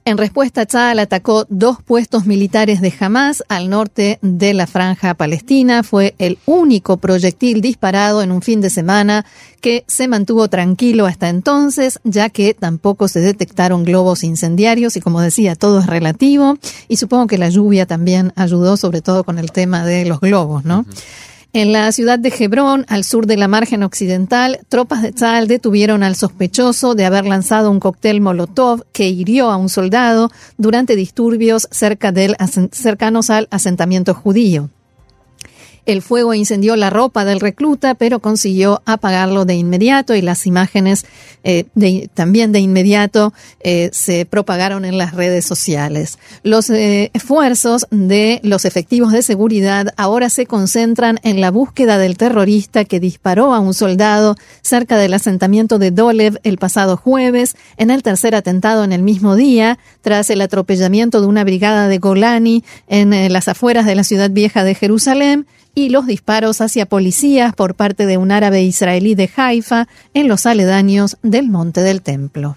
En 0.06 0.18
respuesta, 0.18 0.66
Tzal 0.66 1.00
atacó 1.00 1.46
dos 1.48 1.82
puestos 1.82 2.26
militares 2.26 2.80
de 2.80 2.94
Hamas 3.00 3.42
al 3.48 3.68
norte 3.68 4.20
de 4.22 4.54
la 4.54 4.68
franja 4.68 5.14
palestina. 5.14 5.82
Fue 5.82 6.14
el 6.18 6.38
único 6.46 6.98
proyectil 6.98 7.60
disparado 7.60 8.22
en 8.22 8.30
un 8.30 8.40
fin 8.40 8.60
de 8.60 8.70
semana 8.70 9.26
que 9.60 9.82
se 9.88 10.06
mantuvo 10.06 10.46
tranquilo 10.46 11.06
hasta 11.06 11.28
entonces, 11.28 11.98
ya 12.04 12.30
que 12.30 12.54
tampoco 12.54 13.08
se 13.08 13.18
detectaron 13.18 13.82
globos 13.82 14.22
incendiarios 14.22 14.96
y 14.96 15.00
como 15.00 15.20
decía, 15.20 15.56
todo 15.56 15.80
es 15.80 15.86
relativo 15.86 16.56
y 16.86 16.98
supongo 16.98 17.26
que 17.26 17.36
la 17.36 17.48
lluvia 17.48 17.84
también 17.84 18.32
ayudó, 18.36 18.76
sobre 18.76 19.02
todo 19.02 19.24
con 19.24 19.40
el 19.40 19.50
tema 19.50 19.84
de 19.84 20.06
los 20.06 20.20
globos, 20.20 20.64
¿no? 20.64 20.86
En 21.56 21.72
la 21.72 21.90
ciudad 21.90 22.18
de 22.18 22.30
Hebrón, 22.38 22.84
al 22.86 23.02
sur 23.02 23.26
de 23.26 23.38
la 23.38 23.48
margen 23.48 23.82
occidental, 23.82 24.60
tropas 24.68 25.00
de 25.00 25.12
Tzal 25.12 25.48
detuvieron 25.48 26.02
al 26.02 26.14
sospechoso 26.14 26.94
de 26.94 27.06
haber 27.06 27.24
lanzado 27.24 27.70
un 27.70 27.80
cóctel 27.80 28.20
Molotov 28.20 28.84
que 28.92 29.08
hirió 29.08 29.48
a 29.48 29.56
un 29.56 29.70
soldado 29.70 30.30
durante 30.58 30.96
disturbios 30.96 31.66
cerca 31.70 32.12
del, 32.12 32.36
cercanos 32.72 33.30
al 33.30 33.48
asentamiento 33.50 34.12
judío. 34.12 34.68
El 35.86 36.02
fuego 36.02 36.34
incendió 36.34 36.74
la 36.74 36.90
ropa 36.90 37.24
del 37.24 37.38
recluta, 37.38 37.94
pero 37.94 38.18
consiguió 38.18 38.82
apagarlo 38.86 39.44
de 39.44 39.54
inmediato 39.54 40.16
y 40.16 40.20
las 40.20 40.44
imágenes 40.44 41.06
eh, 41.44 41.64
también 42.12 42.50
de 42.50 42.58
inmediato 42.58 43.32
eh, 43.60 43.90
se 43.92 44.26
propagaron 44.26 44.84
en 44.84 44.98
las 44.98 45.14
redes 45.14 45.44
sociales. 45.44 46.18
Los 46.42 46.70
eh, 46.70 47.12
esfuerzos 47.14 47.86
de 47.92 48.40
los 48.42 48.64
efectivos 48.64 49.12
de 49.12 49.22
seguridad 49.22 49.94
ahora 49.96 50.28
se 50.28 50.46
concentran 50.46 51.20
en 51.22 51.40
la 51.40 51.52
búsqueda 51.52 51.98
del 51.98 52.16
terrorista 52.16 52.84
que 52.84 52.98
disparó 52.98 53.54
a 53.54 53.60
un 53.60 53.72
soldado 53.72 54.34
cerca 54.62 54.98
del 54.98 55.14
asentamiento 55.14 55.78
de 55.78 55.92
Dolev 55.92 56.40
el 56.42 56.58
pasado 56.58 56.96
jueves, 56.96 57.54
en 57.76 57.92
el 57.92 58.02
tercer 58.02 58.34
atentado 58.34 58.82
en 58.82 58.92
el 58.92 59.02
mismo 59.04 59.36
día, 59.36 59.78
tras 60.00 60.30
el 60.30 60.40
atropellamiento 60.40 61.20
de 61.20 61.28
una 61.28 61.44
brigada 61.44 61.86
de 61.86 61.98
Golani 61.98 62.64
en 62.88 63.32
las 63.32 63.46
afueras 63.46 63.86
de 63.86 63.94
la 63.94 64.02
ciudad 64.02 64.30
vieja 64.30 64.64
de 64.64 64.74
Jerusalén 64.74 65.46
y 65.76 65.90
los 65.90 66.06
disparos 66.06 66.62
hacia 66.62 66.86
policías 66.86 67.54
por 67.54 67.74
parte 67.74 68.06
de 68.06 68.16
un 68.16 68.32
árabe 68.32 68.62
israelí 68.62 69.14
de 69.14 69.30
Haifa 69.36 69.86
en 70.14 70.26
los 70.26 70.46
aledaños 70.46 71.18
del 71.22 71.50
Monte 71.50 71.82
del 71.82 72.00
Templo. 72.00 72.56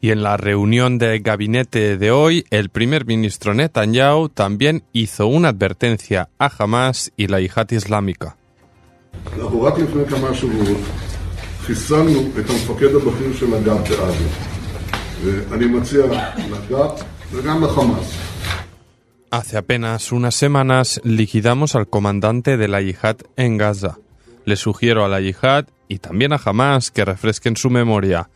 Y 0.00 0.12
en 0.12 0.22
la 0.22 0.36
reunión 0.36 0.98
de 0.98 1.18
gabinete 1.18 1.98
de 1.98 2.12
hoy, 2.12 2.44
el 2.50 2.68
primer 2.68 3.04
ministro 3.04 3.52
Netanyahu 3.52 4.28
también 4.28 4.84
hizo 4.92 5.26
una 5.26 5.48
advertencia 5.48 6.28
a 6.38 6.52
Hamas 6.56 7.10
y 7.16 7.26
la 7.26 7.40
yihad 7.40 7.68
islámica. 7.72 8.36
Hace 19.34 19.56
apenas 19.56 20.12
unas 20.12 20.36
semanas 20.36 21.00
liquidamos 21.02 21.74
al 21.74 21.88
comandante 21.88 22.56
de 22.56 22.68
la 22.68 22.80
yihad 22.80 23.16
en 23.36 23.58
Gaza. 23.58 23.98
Le 24.44 24.54
sugiero 24.54 25.04
a 25.04 25.08
la 25.08 25.20
yihad 25.20 25.66
y 25.88 25.98
también 25.98 26.32
a 26.32 26.36
Hamas 26.36 26.92
que 26.92 27.04
refresquen 27.04 27.56
su 27.56 27.68
memoria. 27.68 28.30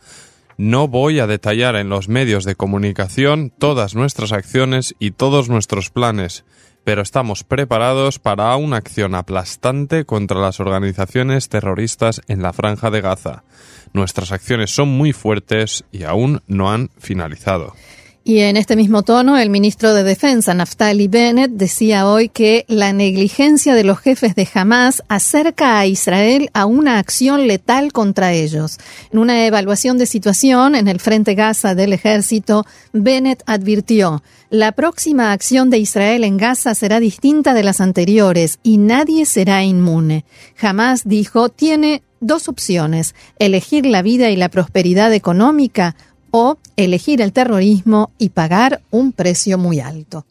No 0.57 0.89
voy 0.89 1.21
a 1.21 1.25
detallar 1.25 1.77
en 1.77 1.87
los 1.87 2.09
medios 2.09 2.43
de 2.43 2.55
comunicación 2.55 3.49
todas 3.49 3.95
nuestras 3.95 4.33
acciones 4.33 4.93
y 4.99 5.11
todos 5.11 5.47
nuestros 5.47 5.89
planes, 5.89 6.43
pero 6.83 7.01
estamos 7.01 7.45
preparados 7.45 8.19
para 8.19 8.53
una 8.57 8.75
acción 8.75 9.15
aplastante 9.15 10.03
contra 10.03 10.41
las 10.41 10.59
organizaciones 10.59 11.47
terroristas 11.47 12.19
en 12.27 12.41
la 12.41 12.51
franja 12.51 12.91
de 12.91 12.99
Gaza. 12.99 13.45
Nuestras 13.93 14.33
acciones 14.33 14.75
son 14.75 14.89
muy 14.89 15.13
fuertes 15.13 15.85
y 15.93 16.03
aún 16.03 16.41
no 16.47 16.69
han 16.69 16.89
finalizado. 16.97 17.73
Y 18.29 18.41
en 18.41 18.57
este 18.57 18.75
mismo 18.75 19.01
tono, 19.01 19.39
el 19.39 19.49
ministro 19.49 19.95
de 19.95 20.03
Defensa, 20.03 20.53
Naftali 20.53 21.07
Bennett, 21.07 21.49
decía 21.49 22.07
hoy 22.07 22.29
que 22.29 22.63
la 22.67 22.93
negligencia 22.93 23.73
de 23.73 23.83
los 23.83 23.97
jefes 23.97 24.35
de 24.35 24.47
Hamas 24.53 25.01
acerca 25.07 25.79
a 25.79 25.87
Israel 25.87 26.51
a 26.53 26.67
una 26.67 26.99
acción 26.99 27.47
letal 27.47 27.91
contra 27.91 28.31
ellos. 28.33 28.77
En 29.11 29.17
una 29.17 29.47
evaluación 29.47 29.97
de 29.97 30.05
situación 30.05 30.75
en 30.75 30.87
el 30.87 30.99
frente 30.99 31.33
Gaza 31.33 31.73
del 31.73 31.91
ejército, 31.91 32.67
Bennett 32.93 33.41
advirtió, 33.47 34.21
la 34.51 34.73
próxima 34.73 35.31
acción 35.31 35.71
de 35.71 35.79
Israel 35.79 36.23
en 36.23 36.37
Gaza 36.37 36.75
será 36.75 36.99
distinta 36.99 37.55
de 37.55 37.63
las 37.63 37.81
anteriores 37.81 38.59
y 38.61 38.77
nadie 38.77 39.25
será 39.25 39.63
inmune. 39.63 40.23
Hamas 40.61 41.01
dijo, 41.03 41.49
tiene 41.49 42.03
dos 42.19 42.47
opciones, 42.47 43.15
elegir 43.39 43.85
la 43.85 44.01
vida 44.01 44.29
y 44.29 44.35
la 44.35 44.49
prosperidad 44.49 45.13
económica 45.13 45.95
o 46.31 46.57
elegir 46.75 47.21
el 47.21 47.33
terrorismo 47.33 48.11
y 48.17 48.29
pagar 48.29 48.81
un 48.91 49.11
precio 49.11 49.57
muy 49.57 49.79
alto. 49.79 50.25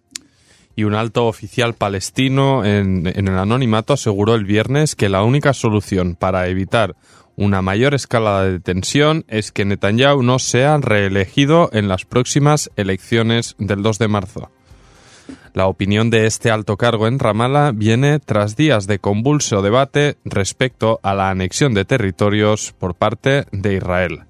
Y 0.77 0.85
un 0.85 0.95
alto 0.95 1.27
oficial 1.27 1.75
palestino 1.75 2.65
en, 2.65 3.07
el 3.07 3.29
anonimato 3.29 3.95
aseguró 3.95 4.37
el 4.37 4.45
viernes 4.45 4.95
que 4.95 5.09
la 5.09 5.25
única 5.25 5.53
solución 5.53 6.15
para 6.15 6.47
evitar 6.47 6.95
una 7.35 7.63
mayor 7.63 7.95
escalada 7.95 8.45
de 8.45 8.61
tensión 8.61 9.25
es 9.29 9.53
que 9.53 9.65
Netanyahu 9.65 10.23
no 10.23 10.39
sea 10.39 10.77
reelegido 10.79 11.71
en 11.73 11.89
las 11.89 12.05
próximas 12.05 12.71
elecciones 12.77 13.57
del 13.59 13.83
2 13.83 13.99
de 13.99 14.09
marzo. 14.09 14.51
La 15.55 15.67
opinión 15.67 16.11
de 16.11 16.27
este 16.27 16.53
alto 16.53 16.77
cargo 16.77 17.09
en 17.09 17.19
Ramallah 17.19 17.73
viene 17.73 18.21
tras 18.21 18.55
días 18.55 18.87
de 18.87 19.01
convulso 19.01 19.63
debate 19.63 20.17
respecto 20.25 21.01
a 21.03 21.15
la 21.15 21.31
anexión 21.31 21.75
de 21.75 21.85
territorios 21.85 22.73
por 22.79 22.95
parte 22.95 23.47
de 23.51 23.75
Israel. 23.75 24.28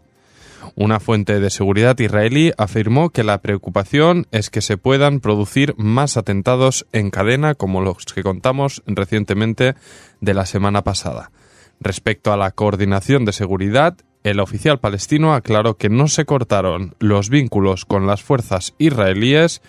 Una 0.75 1.01
fuente 1.01 1.41
de 1.41 1.51
seguridad 1.51 1.99
israelí 1.99 2.53
afirmó 2.57 3.11
que 3.11 3.25
la 3.25 3.41
preocupación 3.41 4.27
es 4.31 4.51
que 4.51 4.61
se 4.61 4.77
puedan 4.77 5.21
producir 5.21 5.75
más 5.77 6.17
atentados 6.17 6.87
en 6.93 7.11
cadena 7.11 7.55
como 7.55 7.81
los 7.81 8.05
que 8.07 8.23
contamos 8.23 8.83
recientemente 8.87 9.75
de 10.21 10.35
la 10.35 10.47
semana 10.47 10.83
pasada. 10.83 11.31
Respecto 11.81 12.33
a 12.33 12.37
la 12.37 12.51
coordinación 12.51 13.25
de 13.25 13.33
seguridad, 13.33 13.97
el 14.25 14.41
oficial 14.41 14.81
palestino 14.81 15.35
aclaró 15.35 15.77
que 15.77 15.89
no 15.89 16.09
se 16.09 16.25
cortaron 16.25 16.95
los 16.99 17.31
vínculos 17.31 17.85
con 17.85 18.07
las 18.07 18.23
fuerzas 18.23 18.75
israelíes, 18.79 19.63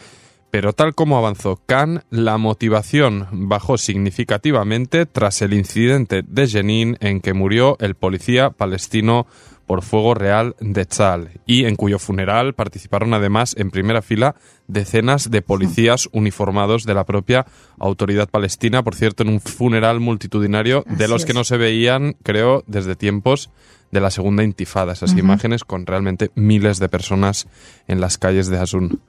pero 0.51 0.73
tal 0.73 0.95
como 0.95 1.17
avanzó 1.17 1.61
Khan, 1.67 2.03
la 2.09 2.37
motivación 2.37 3.27
bajó 3.31 3.77
significativamente 3.77 5.05
tras 5.05 5.43
el 5.43 5.53
incidente 5.53 6.23
de 6.27 6.47
Jenin 6.47 6.97
en 6.99 7.21
que 7.21 7.33
murió 7.33 7.77
el 7.79 7.93
policía 7.95 8.49
palestino 8.49 9.27
por 9.69 9.83
fuego 9.83 10.15
real 10.15 10.55
de 10.59 10.83
Tzal 10.83 11.29
y 11.45 11.65
en 11.65 11.75
cuyo 11.75 11.99
funeral 11.99 12.55
participaron 12.55 13.13
además 13.13 13.53
en 13.55 13.69
primera 13.69 14.01
fila 14.01 14.33
decenas 14.65 15.29
de 15.29 15.43
policías 15.43 16.09
uniformados 16.11 16.85
de 16.85 16.95
la 16.95 17.05
propia 17.05 17.45
autoridad 17.77 18.27
palestina, 18.29 18.81
por 18.81 18.95
cierto, 18.95 19.21
en 19.21 19.29
un 19.29 19.39
funeral 19.39 19.99
multitudinario 19.99 20.83
de 20.87 21.07
los 21.07 21.23
que 21.23 21.35
no 21.35 21.43
se 21.43 21.57
veían, 21.57 22.15
creo, 22.23 22.63
desde 22.65 22.95
tiempos 22.95 23.51
de 23.91 24.01
la 24.01 24.09
segunda 24.09 24.43
intifada, 24.43 24.93
esas 24.93 25.15
imágenes 25.15 25.63
con 25.63 25.85
realmente 25.85 26.31
miles 26.33 26.79
de 26.79 26.89
personas 26.89 27.47
en 27.87 28.01
las 28.01 28.17
calles 28.17 28.47
de 28.47 28.57
Asun. 28.57 29.01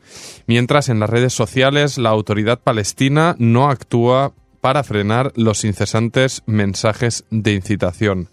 Mientras 0.46 0.90
en 0.90 1.00
las 1.00 1.08
redes 1.08 1.32
sociales 1.32 1.96
la 1.96 2.10
autoridad 2.10 2.60
palestina 2.60 3.34
no 3.38 3.70
actúa 3.70 4.34
para 4.60 4.84
frenar 4.84 5.32
los 5.36 5.64
incesantes 5.64 6.42
mensajes 6.44 7.24
de 7.30 7.54
incitación. 7.54 8.28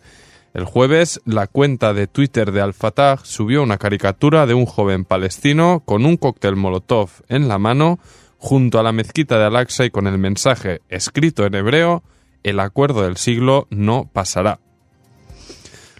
El 0.54 0.66
jueves, 0.66 1.22
la 1.26 1.48
cuenta 1.48 1.94
de 1.94 2.08
Twitter 2.08 2.52
de 2.52 2.62
Al-Fatah 2.62 3.20
subió 3.24 3.62
una 3.62 3.78
caricatura 3.78 4.46
de 4.46 4.54
un 4.54 4.66
joven 4.66 5.06
palestino 5.06 5.84
con 5.86 6.06
un 6.06 6.18
cóctel 6.18 6.56
Molotov 6.56 7.10
en 7.28 7.48
la 7.48 7.60
mano 7.60 8.00
junto 8.38 8.80
a 8.80 8.84
la 8.84 8.92
mezquita 8.92 9.38
de 9.38 9.46
Al-Aqsa 9.46 9.86
y 9.86 9.92
con 9.92 10.08
el 10.08 10.18
mensaje 10.18 10.82
escrito 10.90 11.46
en 11.46 11.56
hebreo: 11.56 12.04
El 12.44 12.60
acuerdo 12.60 13.04
del 13.04 13.18
siglo 13.18 13.68
no 13.70 14.10
pasará. 14.12 14.60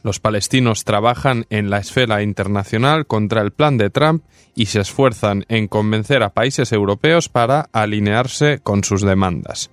Los 0.04 0.20
palestinos 0.20 0.86
trabajan 0.86 1.46
en 1.50 1.70
la 1.70 1.80
esfera 1.80 2.22
internacional 2.22 3.08
contra 3.08 3.42
el 3.42 3.52
plan 3.52 3.78
de 3.78 3.90
Trump 3.90 4.24
y 4.56 4.68
se 4.68 4.80
esfuerzan 4.80 5.46
en 5.50 5.68
convencer 5.68 6.24
a 6.24 6.34
países 6.34 6.72
europeos 6.72 7.30
para 7.30 7.68
alinearse 7.74 8.60
con 8.64 8.84
sus 8.84 9.02
demandas. 9.02 9.70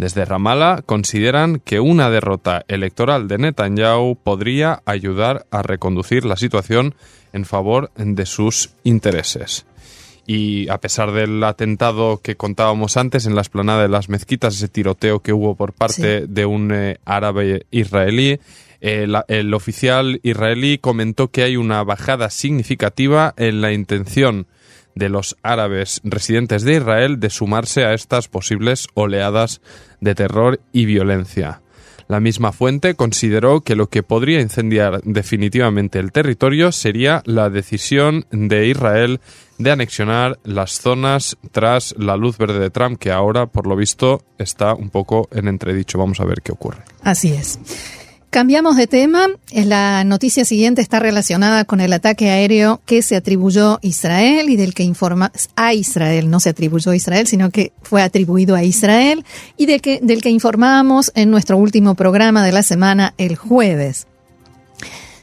Desde 0.00 0.24
Ramallah 0.24 0.80
consideran 0.80 1.60
que 1.62 1.78
una 1.78 2.08
derrota 2.08 2.64
electoral 2.68 3.28
de 3.28 3.36
Netanyahu 3.36 4.16
podría 4.16 4.80
ayudar 4.86 5.44
a 5.50 5.60
reconducir 5.60 6.24
la 6.24 6.38
situación 6.38 6.94
en 7.34 7.44
favor 7.44 7.92
de 7.96 8.24
sus 8.24 8.70
intereses. 8.82 9.66
Y 10.26 10.70
a 10.70 10.78
pesar 10.78 11.12
del 11.12 11.44
atentado 11.44 12.22
que 12.22 12.38
contábamos 12.38 12.96
antes 12.96 13.26
en 13.26 13.34
la 13.34 13.42
esplanada 13.42 13.82
de 13.82 13.90
las 13.90 14.08
mezquitas, 14.08 14.54
ese 14.54 14.68
tiroteo 14.68 15.20
que 15.20 15.34
hubo 15.34 15.54
por 15.54 15.74
parte 15.74 16.26
de 16.26 16.46
un 16.46 16.72
eh, 16.72 16.96
árabe 17.04 17.66
israelí, 17.70 18.40
eh, 18.80 19.06
el 19.28 19.52
oficial 19.52 20.18
israelí 20.22 20.78
comentó 20.78 21.28
que 21.28 21.42
hay 21.42 21.58
una 21.58 21.84
bajada 21.84 22.30
significativa 22.30 23.34
en 23.36 23.60
la 23.60 23.72
intención 23.72 24.46
de 24.94 25.08
los 25.08 25.36
árabes 25.42 26.00
residentes 26.04 26.62
de 26.62 26.74
Israel 26.74 27.20
de 27.20 27.30
sumarse 27.30 27.84
a 27.84 27.94
estas 27.94 28.28
posibles 28.28 28.88
oleadas 28.94 29.60
de 30.00 30.14
terror 30.14 30.60
y 30.72 30.84
violencia. 30.84 31.62
La 32.10 32.18
misma 32.18 32.50
fuente 32.50 32.96
consideró 32.96 33.60
que 33.60 33.76
lo 33.76 33.86
que 33.86 34.02
podría 34.02 34.40
incendiar 34.40 35.00
definitivamente 35.04 36.00
el 36.00 36.10
territorio 36.10 36.72
sería 36.72 37.22
la 37.24 37.50
decisión 37.50 38.26
de 38.32 38.66
Israel 38.66 39.20
de 39.58 39.70
anexionar 39.70 40.40
las 40.42 40.80
zonas 40.80 41.36
tras 41.52 41.94
la 41.98 42.16
luz 42.16 42.36
verde 42.36 42.58
de 42.58 42.70
Trump, 42.70 42.98
que 42.98 43.12
ahora, 43.12 43.46
por 43.46 43.68
lo 43.68 43.76
visto, 43.76 44.24
está 44.38 44.74
un 44.74 44.90
poco 44.90 45.28
en 45.30 45.46
entredicho. 45.46 45.98
Vamos 45.98 46.18
a 46.18 46.24
ver 46.24 46.42
qué 46.42 46.50
ocurre. 46.50 46.82
Así 47.02 47.32
es. 47.32 47.60
Cambiamos 48.30 48.76
de 48.76 48.86
tema. 48.86 49.26
La 49.52 50.04
noticia 50.04 50.44
siguiente 50.44 50.80
está 50.80 51.00
relacionada 51.00 51.64
con 51.64 51.80
el 51.80 51.92
ataque 51.92 52.30
aéreo 52.30 52.80
que 52.86 53.02
se 53.02 53.16
atribuyó 53.16 53.74
a 53.74 53.78
Israel 53.82 54.48
y 54.48 54.56
del 54.56 54.72
que 54.72 54.84
informa 54.84 55.32
a 55.56 55.74
Israel, 55.74 56.30
no 56.30 56.38
se 56.38 56.50
atribuyó 56.50 56.92
a 56.92 56.96
Israel, 56.96 57.26
sino 57.26 57.50
que 57.50 57.72
fue 57.82 58.02
atribuido 58.02 58.54
a 58.54 58.62
Israel 58.62 59.24
y 59.56 59.66
de 59.66 59.80
que, 59.80 59.98
del 60.00 60.22
que 60.22 60.30
informábamos 60.30 61.10
en 61.16 61.32
nuestro 61.32 61.56
último 61.56 61.96
programa 61.96 62.44
de 62.44 62.52
la 62.52 62.62
semana 62.62 63.14
el 63.18 63.34
jueves. 63.34 64.06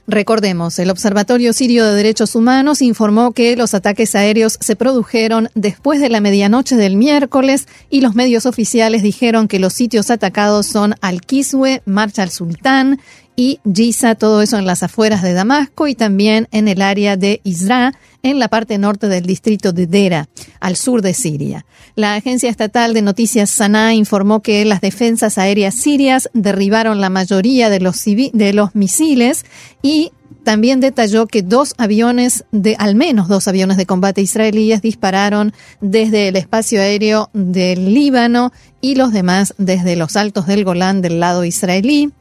Recordemos, 0.09 0.79
el 0.79 0.89
Observatorio 0.89 1.51
Sirio 1.51 1.85
de 1.85 1.93
Derechos 1.93 2.33
Humanos 2.33 2.81
informó 2.81 3.33
que 3.33 3.57
los 3.57 3.73
ataques 3.73 4.15
aéreos 4.15 4.57
se 4.61 4.77
produjeron 4.77 5.49
después 5.53 5.99
de 5.99 6.07
la 6.07 6.21
medianoche 6.21 6.77
del 6.77 6.95
miércoles 6.95 7.67
y 7.89 7.99
los 7.99 8.15
medios 8.15 8.45
oficiales 8.45 9.03
dijeron 9.03 9.49
que 9.49 9.59
los 9.59 9.73
sitios 9.73 10.09
atacados 10.09 10.65
son 10.65 10.95
Al-Kiswe, 11.01 11.81
Marcha 11.83 12.23
al-Sultán 12.23 13.01
y 13.39 13.59
Giza, 13.71 14.15
todo 14.15 14.41
eso 14.41 14.57
en 14.57 14.65
las 14.65 14.81
afueras 14.81 15.21
de 15.21 15.33
Damasco 15.33 15.87
y 15.87 15.93
también 15.93 16.47
en 16.51 16.67
el 16.67 16.81
área 16.81 17.17
de 17.17 17.39
Isra, 17.43 17.93
en 18.23 18.39
la 18.39 18.47
parte 18.47 18.79
norte 18.79 19.07
del 19.07 19.27
distrito 19.27 19.73
de 19.73 19.85
Dera, 19.85 20.27
al 20.59 20.75
sur 20.75 21.03
de 21.03 21.13
Siria. 21.13 21.63
La 21.95 22.15
agencia 22.15 22.49
estatal 22.49 22.95
de 22.95 23.03
noticias 23.03 23.51
Sanaa 23.51 23.93
informó 23.93 24.41
que 24.41 24.65
las 24.65 24.81
defensas 24.81 25.37
aéreas 25.37 25.75
sirias 25.75 26.31
derribaron 26.33 26.99
la 26.99 27.11
mayoría 27.11 27.69
de 27.69 27.79
los, 27.79 28.03
de 28.03 28.53
los 28.53 28.73
misiles 28.73 29.45
y 29.83 30.11
también 30.43 30.79
detalló 30.79 31.27
que 31.27 31.43
dos 31.43 31.75
aviones 31.77 32.43
de, 32.51 32.75
al 32.79 32.95
menos 32.95 33.27
dos 33.27 33.47
aviones 33.47 33.77
de 33.77 33.85
combate 33.85 34.21
israelíes 34.21 34.81
dispararon 34.81 35.53
desde 35.79 36.29
el 36.29 36.37
espacio 36.37 36.81
aéreo 36.81 37.29
del 37.33 37.93
Líbano 37.93 38.51
y 38.81 38.95
los 38.95 39.13
demás 39.13 39.53
desde 39.59 39.95
los 39.95 40.15
altos 40.15 40.47
del 40.47 40.63
Golán 40.63 41.01
del 41.01 41.19
lado 41.19 41.45
israelí. 41.45 42.11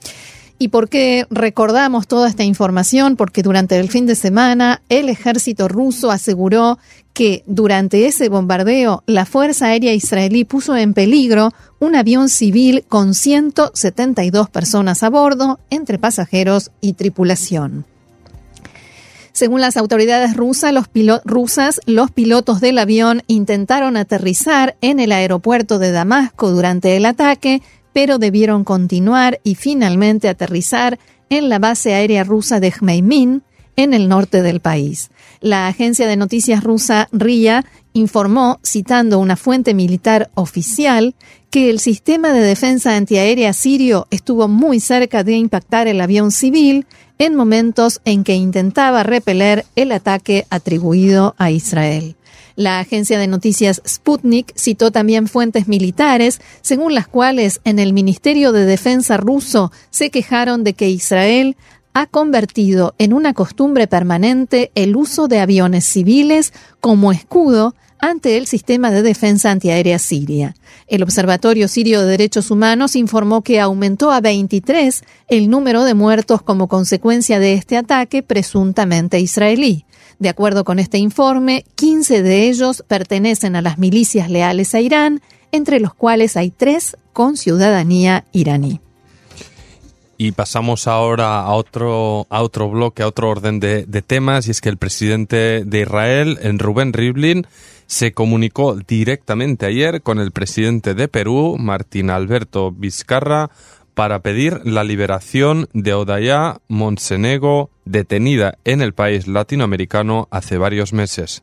¿Y 0.58 0.68
por 0.68 0.88
qué 0.88 1.26
recordamos 1.28 2.06
toda 2.06 2.28
esta 2.28 2.44
información? 2.44 3.16
Porque 3.16 3.42
durante 3.42 3.78
el 3.78 3.90
fin 3.90 4.06
de 4.06 4.14
semana 4.14 4.80
el 4.88 5.10
ejército 5.10 5.68
ruso 5.68 6.10
aseguró 6.10 6.78
que 7.12 7.42
durante 7.46 8.06
ese 8.06 8.28
bombardeo 8.28 9.02
la 9.06 9.26
Fuerza 9.26 9.66
Aérea 9.66 9.92
Israelí 9.92 10.44
puso 10.44 10.76
en 10.76 10.94
peligro 10.94 11.50
un 11.78 11.94
avión 11.94 12.30
civil 12.30 12.84
con 12.88 13.12
172 13.12 14.48
personas 14.48 15.02
a 15.02 15.10
bordo, 15.10 15.58
entre 15.68 15.98
pasajeros 15.98 16.70
y 16.80 16.94
tripulación. 16.94 17.84
Según 19.32 19.60
las 19.60 19.76
autoridades 19.76 20.34
rusas 20.34 20.72
los, 20.72 20.86
rusas, 21.26 21.80
los 21.84 22.10
pilotos 22.10 22.62
del 22.62 22.78
avión 22.78 23.22
intentaron 23.26 23.98
aterrizar 23.98 24.76
en 24.80 24.98
el 25.00 25.12
aeropuerto 25.12 25.78
de 25.78 25.92
Damasco 25.92 26.50
durante 26.50 26.96
el 26.96 27.04
ataque, 27.04 27.60
pero 27.96 28.18
debieron 28.18 28.62
continuar 28.62 29.40
y 29.42 29.54
finalmente 29.54 30.28
aterrizar 30.28 30.98
en 31.30 31.48
la 31.48 31.58
base 31.58 31.94
aérea 31.94 32.24
rusa 32.24 32.60
de 32.60 32.70
Jmeimin, 32.70 33.42
en 33.74 33.94
el 33.94 34.06
norte 34.06 34.42
del 34.42 34.60
país. 34.60 35.10
La 35.40 35.66
agencia 35.66 36.06
de 36.06 36.18
noticias 36.18 36.62
rusa 36.62 37.08
RIA 37.10 37.64
informó, 37.94 38.60
citando 38.62 39.18
una 39.18 39.34
fuente 39.34 39.72
militar 39.72 40.28
oficial, 40.34 41.14
que 41.48 41.70
el 41.70 41.80
sistema 41.80 42.34
de 42.34 42.40
defensa 42.40 42.94
antiaérea 42.96 43.54
sirio 43.54 44.08
estuvo 44.10 44.46
muy 44.46 44.78
cerca 44.78 45.24
de 45.24 45.32
impactar 45.32 45.88
el 45.88 46.02
avión 46.02 46.32
civil 46.32 46.84
en 47.16 47.34
momentos 47.34 48.02
en 48.04 48.24
que 48.24 48.34
intentaba 48.34 49.04
repeler 49.04 49.64
el 49.74 49.90
ataque 49.90 50.44
atribuido 50.50 51.34
a 51.38 51.50
Israel. 51.50 52.15
La 52.56 52.80
agencia 52.80 53.18
de 53.18 53.26
noticias 53.26 53.82
Sputnik 53.86 54.52
citó 54.56 54.90
también 54.90 55.28
fuentes 55.28 55.68
militares, 55.68 56.40
según 56.62 56.94
las 56.94 57.06
cuales 57.06 57.60
en 57.64 57.78
el 57.78 57.92
Ministerio 57.92 58.50
de 58.50 58.64
Defensa 58.64 59.18
ruso 59.18 59.70
se 59.90 60.10
quejaron 60.10 60.64
de 60.64 60.72
que 60.72 60.88
Israel 60.88 61.56
ha 61.92 62.06
convertido 62.06 62.94
en 62.98 63.12
una 63.12 63.34
costumbre 63.34 63.86
permanente 63.86 64.70
el 64.74 64.96
uso 64.96 65.28
de 65.28 65.40
aviones 65.40 65.84
civiles 65.84 66.54
como 66.80 67.12
escudo 67.12 67.74
ante 67.98 68.36
el 68.36 68.46
sistema 68.46 68.90
de 68.90 69.02
defensa 69.02 69.50
antiaérea 69.50 69.98
siria. 69.98 70.54
El 70.86 71.02
Observatorio 71.02 71.68
Sirio 71.68 72.00
de 72.00 72.06
Derechos 72.06 72.50
Humanos 72.50 72.96
informó 72.96 73.42
que 73.42 73.60
aumentó 73.60 74.10
a 74.10 74.20
23 74.20 75.02
el 75.28 75.50
número 75.50 75.84
de 75.84 75.94
muertos 75.94 76.42
como 76.42 76.68
consecuencia 76.68 77.38
de 77.38 77.54
este 77.54 77.76
ataque 77.76 78.22
presuntamente 78.22 79.18
israelí. 79.20 79.84
De 80.18 80.28
acuerdo 80.28 80.64
con 80.64 80.78
este 80.78 80.98
informe, 80.98 81.64
15 81.74 82.22
de 82.22 82.48
ellos 82.48 82.84
pertenecen 82.88 83.54
a 83.56 83.62
las 83.62 83.78
milicias 83.78 84.30
leales 84.30 84.74
a 84.74 84.80
Irán, 84.80 85.20
entre 85.52 85.78
los 85.80 85.94
cuales 85.94 86.36
hay 86.36 86.50
tres 86.50 86.96
con 87.12 87.36
ciudadanía 87.36 88.24
iraní. 88.32 88.80
Y 90.18 90.32
pasamos 90.32 90.86
ahora 90.86 91.40
a 91.40 91.52
otro, 91.52 92.26
a 92.30 92.42
otro 92.42 92.70
bloque, 92.70 93.02
a 93.02 93.08
otro 93.08 93.28
orden 93.28 93.60
de, 93.60 93.84
temas, 94.06 94.48
y 94.48 94.50
es 94.50 94.62
que 94.62 94.70
el 94.70 94.78
presidente 94.78 95.62
de 95.64 95.80
Israel, 95.82 96.38
Rubén 96.58 96.94
Rivlin, 96.94 97.46
se 97.86 98.12
comunicó 98.12 98.76
directamente 98.76 99.66
ayer 99.66 100.00
con 100.02 100.18
el 100.18 100.32
presidente 100.32 100.94
de 100.94 101.08
Perú, 101.08 101.56
Martín 101.58 102.08
Alberto 102.08 102.72
Vizcarra, 102.72 103.50
para 103.94 104.20
pedir 104.20 104.60
la 104.64 104.84
liberación 104.84 105.68
de 105.74 105.92
Odaya 105.92 106.60
Monsenego, 106.68 107.70
detenida 107.86 108.58
en 108.64 108.82
el 108.82 108.92
país 108.92 109.26
latinoamericano 109.26 110.28
hace 110.30 110.58
varios 110.58 110.92
meses. 110.92 111.42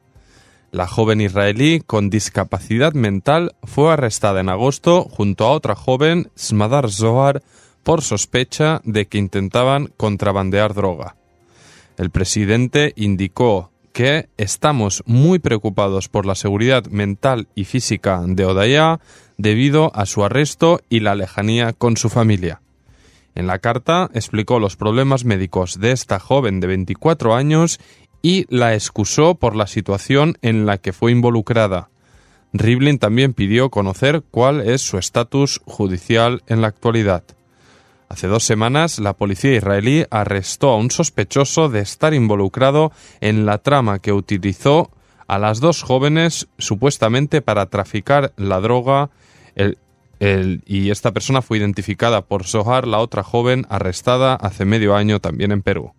La 0.71 0.87
joven 0.87 1.21
israelí 1.21 1.81
con 1.81 2.09
discapacidad 2.09 2.93
mental 2.93 3.55
fue 3.63 3.91
arrestada 3.91 4.41
en 4.41 4.49
agosto 4.49 5.03
junto 5.03 5.45
a 5.45 5.51
otra 5.51 5.75
joven, 5.75 6.29
Smadar 6.37 6.91
Zohar, 6.91 7.41
por 7.83 8.01
sospecha 8.01 8.81
de 8.83 9.07
que 9.07 9.17
intentaban 9.17 9.87
contrabandear 9.97 10.73
droga. 10.73 11.15
El 11.97 12.09
presidente 12.09 12.93
indicó 12.95 13.71
que 13.93 14.29
estamos 14.37 15.03
muy 15.05 15.39
preocupados 15.39 16.09
por 16.09 16.25
la 16.25 16.35
seguridad 16.35 16.85
mental 16.87 17.47
y 17.55 17.65
física 17.65 18.23
de 18.25 18.45
Odaya 18.45 18.99
debido 19.37 19.95
a 19.95 20.05
su 20.05 20.23
arresto 20.23 20.81
y 20.89 21.01
la 21.01 21.15
lejanía 21.15 21.73
con 21.73 21.97
su 21.97 22.09
familia. 22.09 22.61
En 23.35 23.47
la 23.47 23.59
carta 23.59 24.09
explicó 24.13 24.59
los 24.59 24.75
problemas 24.75 25.25
médicos 25.25 25.79
de 25.79 25.91
esta 25.91 26.19
joven 26.19 26.59
de 26.59 26.67
24 26.67 27.35
años 27.35 27.79
y 28.21 28.45
la 28.49 28.73
excusó 28.73 29.35
por 29.35 29.55
la 29.55 29.67
situación 29.67 30.37
en 30.41 30.65
la 30.65 30.77
que 30.77 30.93
fue 30.93 31.11
involucrada. 31.11 31.89
Rivlin 32.53 32.99
también 32.99 33.33
pidió 33.33 33.69
conocer 33.69 34.23
cuál 34.29 34.61
es 34.61 34.81
su 34.81 34.97
estatus 34.97 35.59
judicial 35.65 36.43
en 36.47 36.61
la 36.61 36.67
actualidad. 36.67 37.23
Hace 38.09 38.27
dos 38.27 38.43
semanas, 38.43 38.99
la 38.99 39.13
policía 39.13 39.55
israelí 39.55 40.05
arrestó 40.11 40.69
a 40.69 40.77
un 40.77 40.91
sospechoso 40.91 41.69
de 41.69 41.79
estar 41.79 42.13
involucrado 42.13 42.91
en 43.21 43.47
la 43.47 43.57
trama 43.57 43.97
que 43.97 44.13
utilizó 44.13 44.91
a 45.27 45.39
las 45.39 45.59
dos 45.59 45.81
jóvenes 45.81 46.47
supuestamente 46.59 47.41
para 47.41 47.65
traficar 47.71 48.33
la 48.37 48.59
droga 48.59 49.09
y 50.65 50.89
esta 50.89 51.11
persona 51.11 51.41
fue 51.41 51.57
identificada 51.57 52.21
por 52.21 52.45
Sohar, 52.45 52.87
la 52.87 52.99
otra 52.99 53.23
joven 53.23 53.65
arrestada 53.69 54.35
hace 54.35 54.65
medio 54.65 54.95
año 54.95 55.19
también 55.19 55.51
en 55.51 55.61
Perú. 55.61 55.93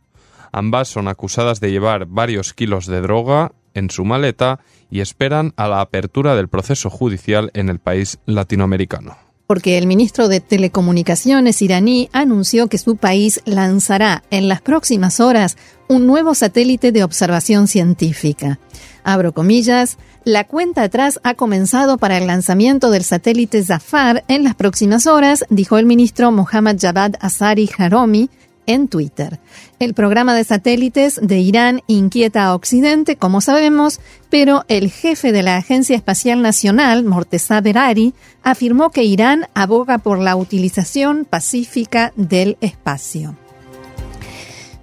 Ambas 0.53 0.89
son 0.89 1.09
acusadas 1.09 1.61
de 1.61 1.71
llevar 1.71 2.07
varios 2.07 2.55
kilos 2.55 2.87
de 2.87 3.01
droga 3.01 3.53
en 3.75 3.91
su 3.91 4.05
maleta 4.05 4.61
y 4.91 5.01
esperan 5.01 5.53
a 5.57 5.69
la 5.69 5.81
apertura 5.81 6.37
del 6.37 6.49
proceso 6.49 6.91
judicial 6.91 7.51
en 7.55 7.69
el 7.69 7.81
país 7.81 8.19
latinoamericano 8.27 9.17
porque 9.47 9.77
el 9.79 9.87
ministro 9.87 10.29
de 10.29 10.41
Telecomunicaciones 10.41 11.61
iraní 11.61 12.09
anunció 12.13 12.69
que 12.69 12.79
su 12.79 12.97
país 12.97 13.41
lanzará 13.45 14.25
en 14.31 14.49
las 14.49 14.63
próximas 14.63 15.21
horas 15.21 15.57
un 15.89 16.07
nuevo 16.07 16.35
satélite 16.35 16.93
de 16.93 17.05
observación 17.05 17.69
científica. 17.69 18.59
Abro 19.05 19.33
comillas, 19.33 19.99
la 20.25 20.45
cuenta 20.45 20.83
atrás 20.83 21.21
ha 21.23 21.35
comenzado 21.35 21.99
para 21.99 22.17
el 22.17 22.27
lanzamiento 22.27 22.91
del 22.91 23.05
satélite 23.05 23.63
Zafar 23.63 24.25
en 24.29 24.43
las 24.43 24.55
próximas 24.55 25.07
horas, 25.07 25.45
dijo 25.51 25.77
el 25.77 25.85
ministro 25.85 26.33
Mohammad 26.33 26.77
Javad 26.81 27.15
Asari 27.21 27.71
Haromi, 27.77 28.31
en 28.67 28.89
Twitter. 28.89 29.41
El 29.79 29.93
programa 29.93 30.35
de 30.35 30.45
satélites 30.45 31.21
de 31.23 31.39
Irán 31.39 31.83
inquieta 31.87 32.45
a 32.45 32.55
Occidente, 32.55 33.17
como 33.17 33.43
sabemos, 33.43 34.01
pero 34.31 34.65
el 34.69 34.91
jefe 34.91 35.33
de 35.33 35.43
la 35.43 35.57
Agencia 35.57 35.97
Espacial 35.97 36.41
Nacional, 36.41 37.05
Morteza 37.05 37.61
Berari, 37.61 38.15
afirmó 38.43 38.91
que 38.91 39.05
Irán 39.05 39.49
aboga 39.55 39.99
por 39.99 40.19
la 40.19 40.37
utilización 40.37 41.27
pacífica 41.29 42.15
del 42.17 42.57
espacio. 42.63 43.37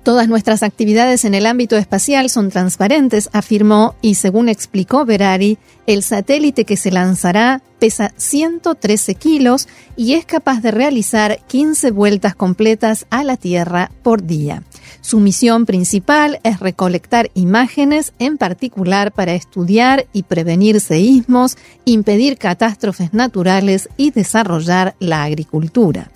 Todas 0.04 0.28
nuestras 0.28 0.64
actividades 0.64 1.26
en 1.26 1.36
el 1.36 1.46
ámbito 1.46 1.78
espacial 1.78 2.32
son 2.32 2.50
transparentes, 2.50 3.30
afirmó, 3.34 3.94
y 4.02 4.16
según 4.16 4.50
explicó 4.50 5.06
Berari, 5.06 5.60
el 5.86 6.02
satélite 6.02 6.66
que 6.66 6.76
se 6.76 6.90
lanzará 6.90 7.62
pesa 7.78 8.12
113 8.18 9.14
kilos 9.14 9.68
y 9.96 10.14
es 10.14 10.26
capaz 10.26 10.62
de 10.62 10.72
realizar 10.72 11.40
15 11.48 11.92
vueltas 11.92 12.34
completas 12.34 13.06
a 13.12 13.24
la 13.24 13.38
Tierra 13.38 13.92
por 14.02 14.24
día. 14.24 14.64
Su 15.02 15.20
misión 15.20 15.68
principal 15.68 16.40
es 16.44 16.60
recolectar 16.60 17.30
imágenes, 17.36 18.14
en 18.18 18.40
particular 18.40 19.12
para 19.12 19.34
estudiar 19.34 20.08
y 20.14 20.24
prevenir 20.24 20.80
seísmos, 20.80 21.58
impedir 21.86 22.38
catástrofes 22.40 23.14
naturales 23.14 23.88
y 23.98 24.10
desarrollar 24.10 24.96
la 25.00 25.24
agricultura. 25.24 26.10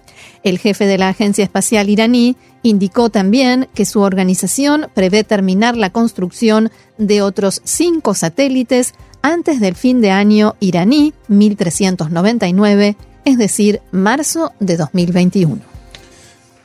El 0.43 0.59
jefe 0.59 0.85
de 0.85 0.97
la 0.97 1.09
Agencia 1.09 1.43
Espacial 1.43 1.89
iraní 1.89 2.35
indicó 2.65 3.11
también 3.11 3.67
que 3.75 3.85
su 3.85 4.01
organización 4.01 4.87
prevé 4.95 5.23
terminar 5.23 5.77
la 5.77 5.91
construcción 5.91 6.71
de 6.97 7.21
otros 7.21 7.61
cinco 7.63 8.15
satélites 8.15 8.95
antes 9.21 9.59
del 9.59 9.75
fin 9.75 10.01
de 10.01 10.09
año 10.09 10.55
iraní 10.59 11.13
1399, 11.27 12.97
es 13.23 13.37
decir, 13.37 13.81
marzo 13.91 14.51
de 14.59 14.77
2021. 14.77 15.61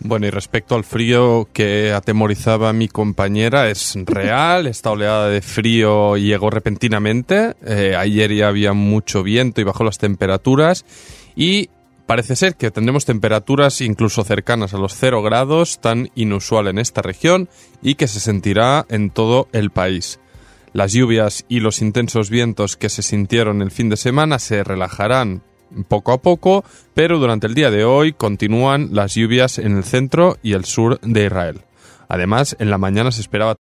Bueno, 0.02 0.26
y 0.26 0.30
respecto 0.30 0.74
al 0.74 0.84
frío 0.84 1.48
que 1.52 1.92
atemorizaba 1.92 2.70
a 2.70 2.72
mi 2.72 2.88
compañera, 2.88 3.68
es 3.68 3.94
real. 4.06 4.66
Esta 4.66 4.92
oleada 4.92 5.28
de 5.28 5.42
frío 5.42 6.16
llegó 6.16 6.48
repentinamente. 6.48 7.56
Eh, 7.66 7.94
ayer 7.94 8.32
ya 8.34 8.48
había 8.48 8.72
mucho 8.72 9.22
viento 9.22 9.60
y 9.60 9.64
bajó 9.64 9.84
las 9.84 9.98
temperaturas. 9.98 10.86
Y 11.36 11.68
Parece 12.10 12.34
ser 12.34 12.56
que 12.56 12.72
tendremos 12.72 13.04
temperaturas 13.04 13.80
incluso 13.80 14.24
cercanas 14.24 14.74
a 14.74 14.78
los 14.78 14.96
0 14.96 15.22
grados, 15.22 15.78
tan 15.80 16.10
inusual 16.16 16.66
en 16.66 16.80
esta 16.80 17.02
región, 17.02 17.48
y 17.82 17.94
que 17.94 18.08
se 18.08 18.18
sentirá 18.18 18.84
en 18.88 19.10
todo 19.10 19.46
el 19.52 19.70
país. 19.70 20.18
Las 20.72 20.92
lluvias 20.92 21.44
y 21.48 21.60
los 21.60 21.80
intensos 21.80 22.28
vientos 22.28 22.76
que 22.76 22.88
se 22.88 23.02
sintieron 23.02 23.62
el 23.62 23.70
fin 23.70 23.90
de 23.90 23.96
semana 23.96 24.40
se 24.40 24.64
relajarán 24.64 25.44
poco 25.86 26.10
a 26.10 26.20
poco, 26.20 26.64
pero 26.94 27.20
durante 27.20 27.46
el 27.46 27.54
día 27.54 27.70
de 27.70 27.84
hoy 27.84 28.12
continúan 28.12 28.88
las 28.90 29.14
lluvias 29.14 29.60
en 29.60 29.76
el 29.76 29.84
centro 29.84 30.36
y 30.42 30.54
el 30.54 30.64
sur 30.64 30.98
de 31.02 31.26
Israel. 31.26 31.60
Además, 32.08 32.56
en 32.58 32.70
la 32.70 32.78
mañana 32.78 33.12
se 33.12 33.20
esperaba 33.20 33.54